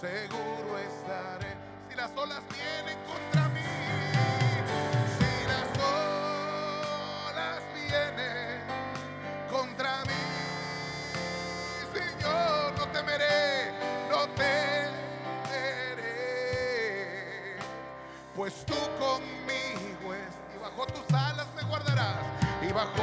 [0.02, 1.56] seguro estaré.
[1.88, 3.62] Si las olas vienen contra mí,
[5.20, 5.70] si las
[7.30, 8.62] olas vienen
[9.52, 10.26] contra mí,
[11.94, 13.72] Señor, no temeré,
[14.10, 14.90] no temeré.
[18.36, 18.74] Pues tú
[22.70, 23.02] y bajo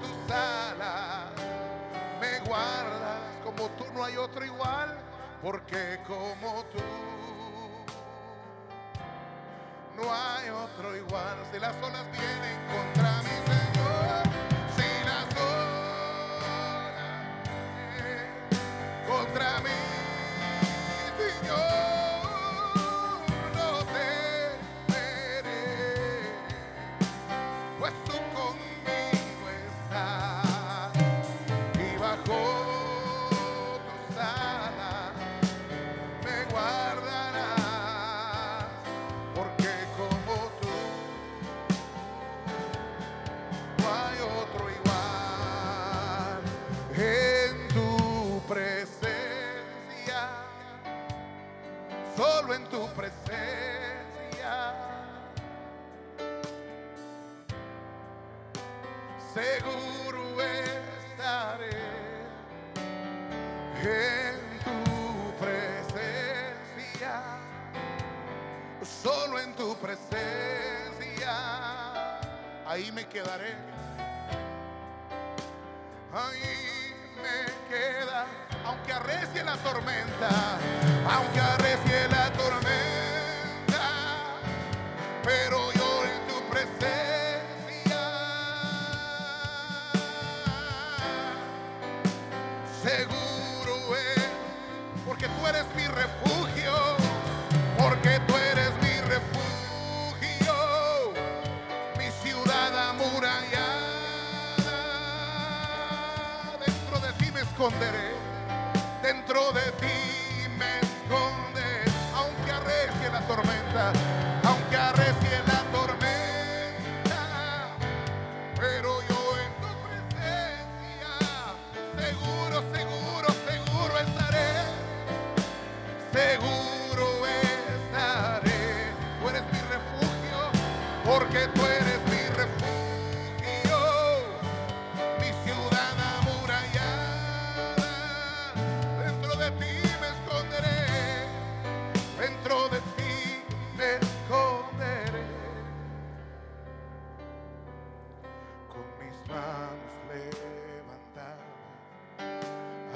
[0.00, 1.30] tus alas
[2.20, 4.98] me guardas como tú, no hay otro igual,
[5.42, 6.78] porque como tú
[9.96, 11.36] no hay otro igual.
[11.52, 14.27] Si las olas vienen contra mi Señor.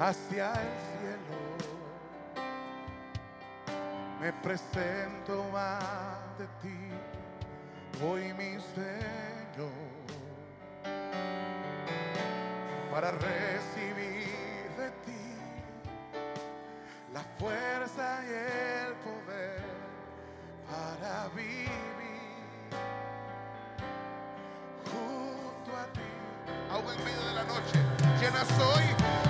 [0.03, 1.35] hacia el cielo.
[4.19, 6.89] Me presento ante ti,
[8.03, 9.71] hoy mi Señor,
[12.91, 15.25] para recibir de ti
[17.13, 19.63] la fuerza y el poder
[20.69, 21.69] para vivir
[24.85, 26.01] junto a ti.
[26.71, 27.79] Aún en medio de la noche,
[28.19, 29.22] llena soy.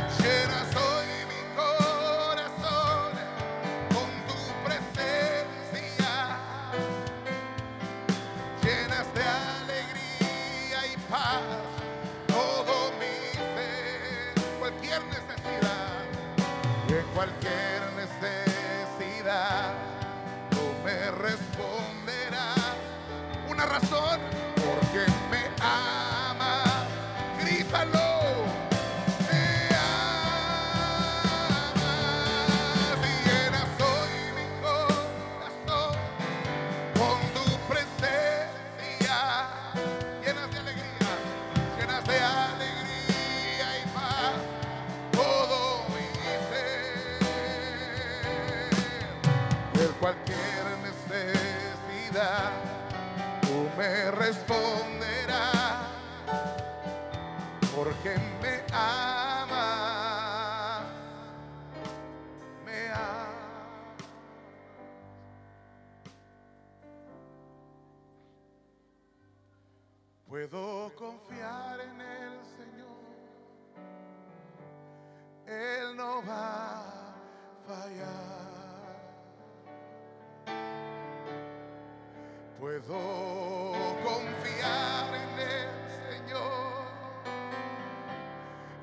[82.88, 85.70] Puedo confiar en el
[86.10, 86.84] Señor.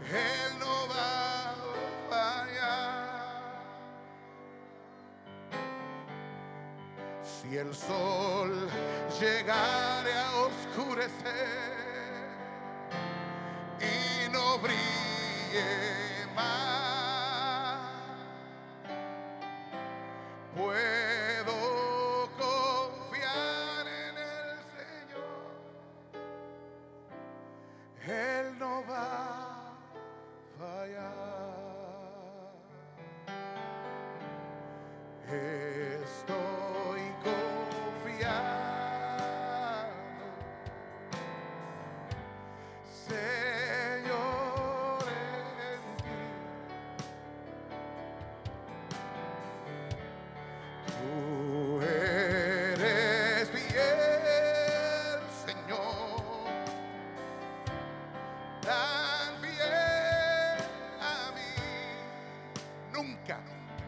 [0.09, 1.55] Él no va a
[2.09, 3.63] fallar.
[7.23, 8.20] Si el sol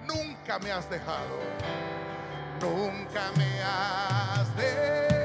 [0.07, 1.39] nunca, me has dejado.
[2.61, 5.22] Nunca me has dejado.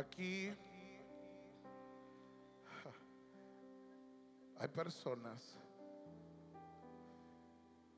[0.00, 0.50] Aquí
[4.58, 5.58] hay personas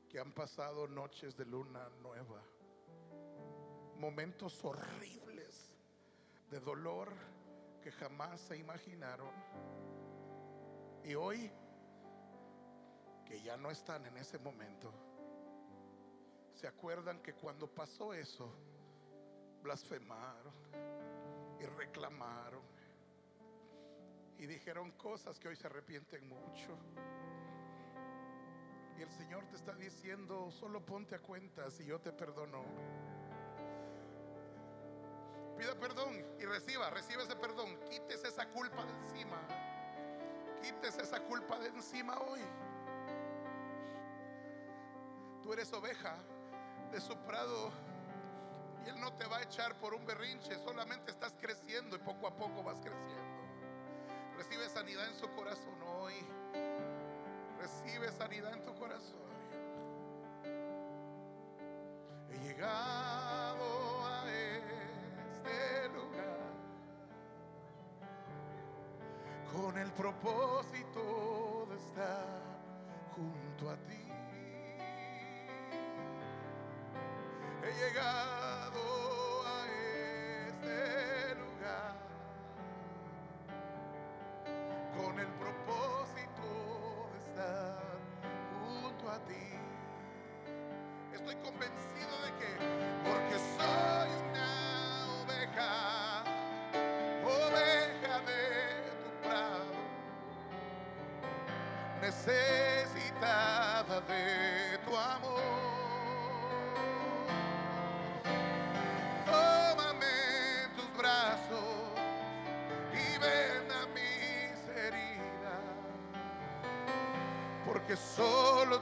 [0.09, 2.41] que han pasado noches de luna nueva,
[3.95, 5.71] momentos horribles
[6.49, 7.13] de dolor
[7.81, 9.31] que jamás se imaginaron.
[11.05, 11.49] Y hoy,
[13.25, 14.91] que ya no están en ese momento,
[16.53, 18.53] se acuerdan que cuando pasó eso,
[19.61, 20.53] blasfemaron,
[21.59, 22.61] y reclamaron
[24.37, 26.77] y dijeron cosas que hoy se arrepienten mucho.
[28.97, 32.63] Y el Señor te está diciendo, solo ponte a cuenta si yo te perdono.
[35.57, 37.79] Pida perdón y reciba, reciba ese perdón.
[37.89, 39.39] Quítese esa culpa de encima.
[40.61, 42.41] Quítese esa culpa de encima hoy.
[45.41, 46.17] Tú eres oveja
[46.91, 47.71] de su prado
[48.85, 52.27] y Él no te va a echar por un berrinche, solamente estás creciendo y poco
[52.27, 53.33] a poco vas creciendo.
[54.37, 56.13] Recibe sanidad en su corazón hoy.
[57.59, 59.23] Recibe sanidad en tu corazón.
[62.29, 66.39] He llegado a este lugar
[69.53, 72.41] con el propósito de estar
[73.15, 74.02] junto a ti.
[77.79, 79.65] Llegado a
[80.47, 81.95] este lugar
[84.95, 86.47] con el propósito
[87.11, 87.97] de estar
[88.51, 89.47] junto a ti.
[91.13, 92.12] Estoy convencido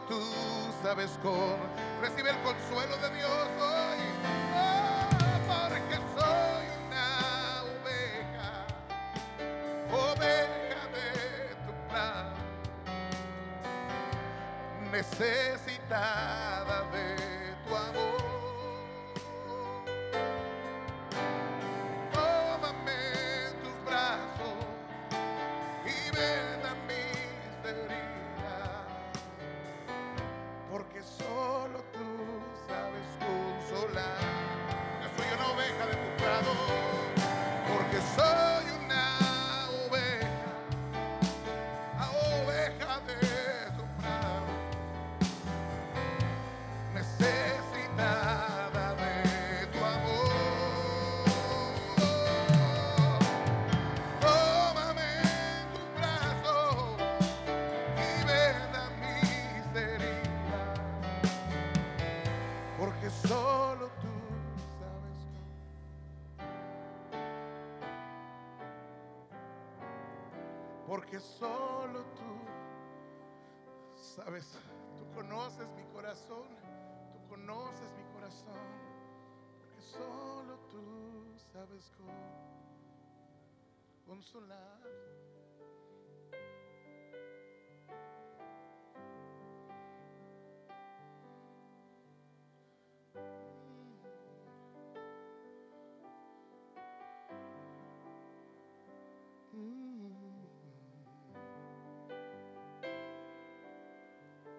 [0.07, 0.19] tú
[0.81, 1.57] sabes con
[2.01, 4.50] recibe el consuelo de Dios hoy.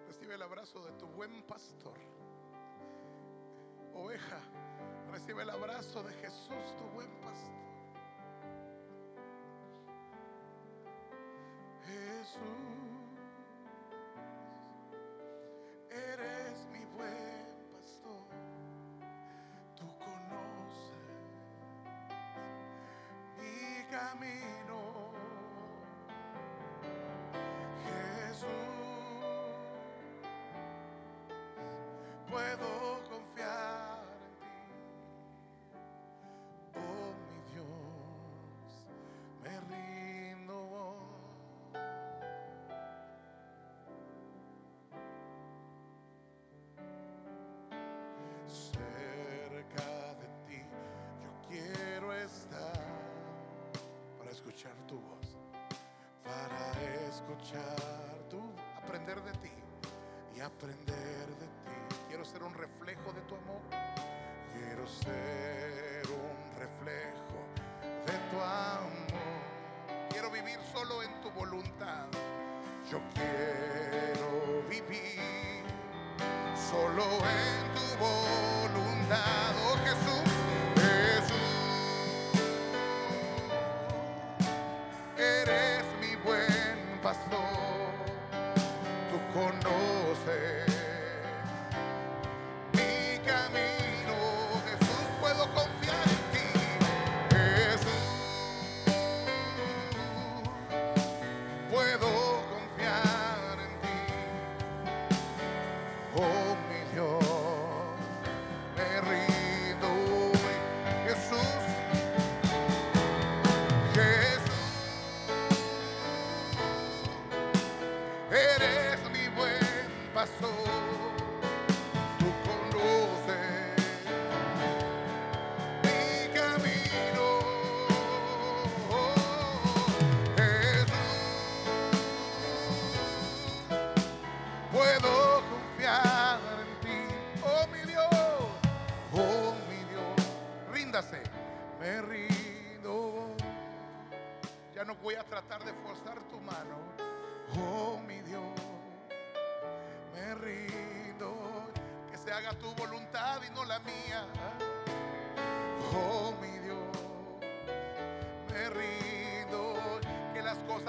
[0.07, 1.97] Recibe el abrazo de tu buen pastor.
[3.95, 4.39] Oveja,
[5.11, 7.72] recibe el abrazo de Jesús, tu buen pastor.
[32.43, 34.55] Puedo confiar en ti.
[36.75, 38.69] Oh mi Dios,
[39.41, 40.59] me rindo.
[48.45, 50.61] Cerca de ti
[51.23, 52.73] yo quiero estar
[54.17, 55.37] para escuchar tu voz,
[56.23, 56.71] para
[57.07, 58.41] escuchar tu,
[58.75, 59.51] aprender de ti
[60.35, 61.82] y aprender de ti.
[62.13, 63.59] Quiero ser un reflejo de tu amor.
[64.53, 67.39] Quiero ser un reflejo
[68.05, 69.19] de tu amor.
[70.11, 72.05] Quiero vivir solo en tu voluntad.
[72.91, 75.63] Yo quiero vivir
[76.69, 80.32] solo en tu voluntad, oh Jesús.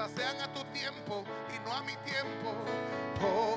[0.05, 1.23] Cosas sean a tu tiempo
[1.53, 2.53] y no a mi tiempo.
[3.23, 3.54] Oh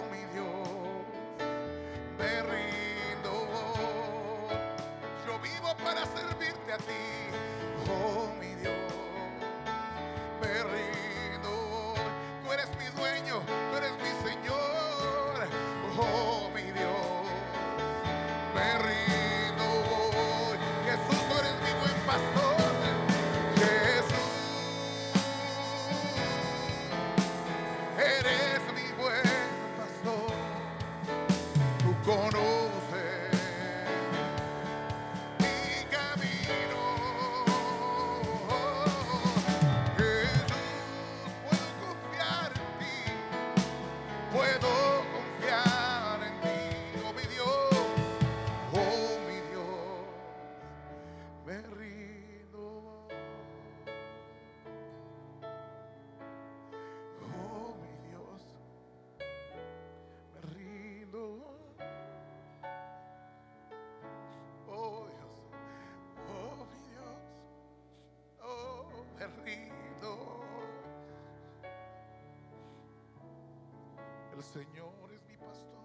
[74.39, 75.83] El Señor es mi pastor,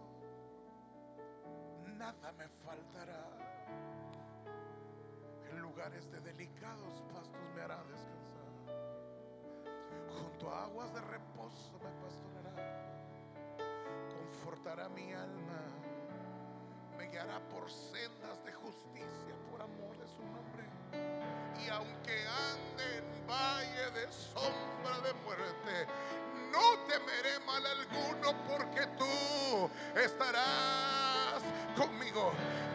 [1.98, 3.28] nada me faltará.
[5.50, 8.44] En lugares de delicados pastos me hará descansar.
[10.08, 12.54] Junto a aguas de reposo me pastorará.
[14.16, 15.62] Confortará mi alma.
[16.96, 21.33] Me guiará por sendas de justicia por amor de su nombre.
[21.60, 25.88] Y aunque ande en valle de sombra de muerte,
[26.52, 29.70] no temeré mal alguno porque tú
[30.00, 31.42] estarás
[31.76, 32.32] conmigo.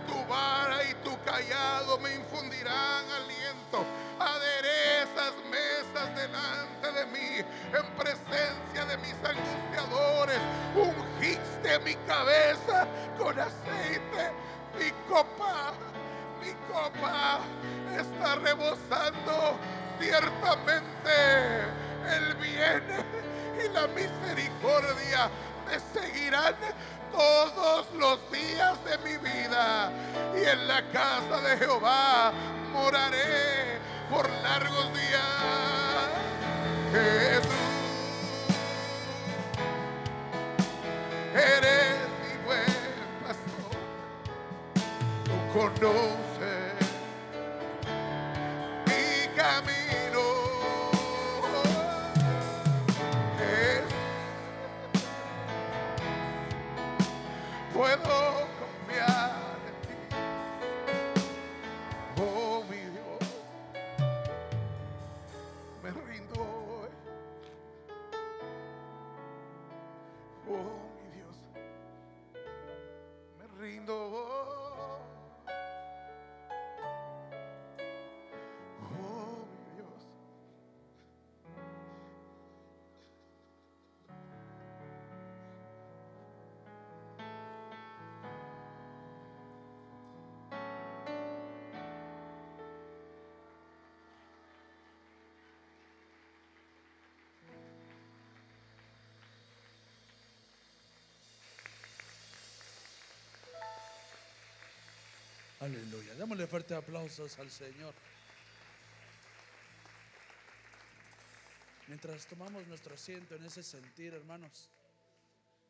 [0.07, 3.85] Tu vara y tu callado me infundirán aliento.
[4.19, 10.41] Aderezas mesas delante de mí en presencia de mis angustiadores.
[10.75, 12.87] Ungiste mi cabeza
[13.19, 14.33] con aceite.
[14.79, 15.73] Mi copa,
[16.41, 17.41] mi copa
[17.99, 19.59] está rebosando.
[20.01, 21.65] Ciertamente
[22.17, 22.83] el bien
[23.59, 25.29] y la misericordia
[25.67, 26.55] me seguirán
[27.13, 29.91] todos los días de mi vida.
[30.37, 32.33] Y en la casa de Jehová
[32.73, 33.79] moraré
[34.11, 36.09] por largos días.
[36.93, 37.53] Jesús,
[41.35, 42.65] eres mi buen
[43.27, 43.73] pastor.
[45.25, 46.28] Tú conoces
[57.79, 58.38] puedo
[105.69, 106.15] Aleluya.
[106.15, 107.95] Démosle fuerte aplausos al Señor.
[111.89, 114.71] Mientras tomamos nuestro asiento en ese sentir, hermanos,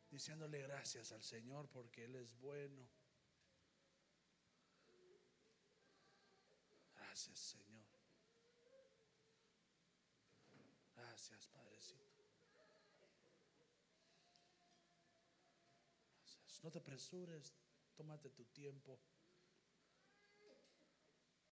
[0.09, 2.81] diciéndole gracias al Señor porque Él es bueno.
[6.95, 7.83] Gracias, Señor.
[10.95, 12.23] Gracias, Padrecito.
[16.15, 16.63] Gracias.
[16.63, 17.53] No te apresures,
[17.97, 18.97] tómate tu tiempo.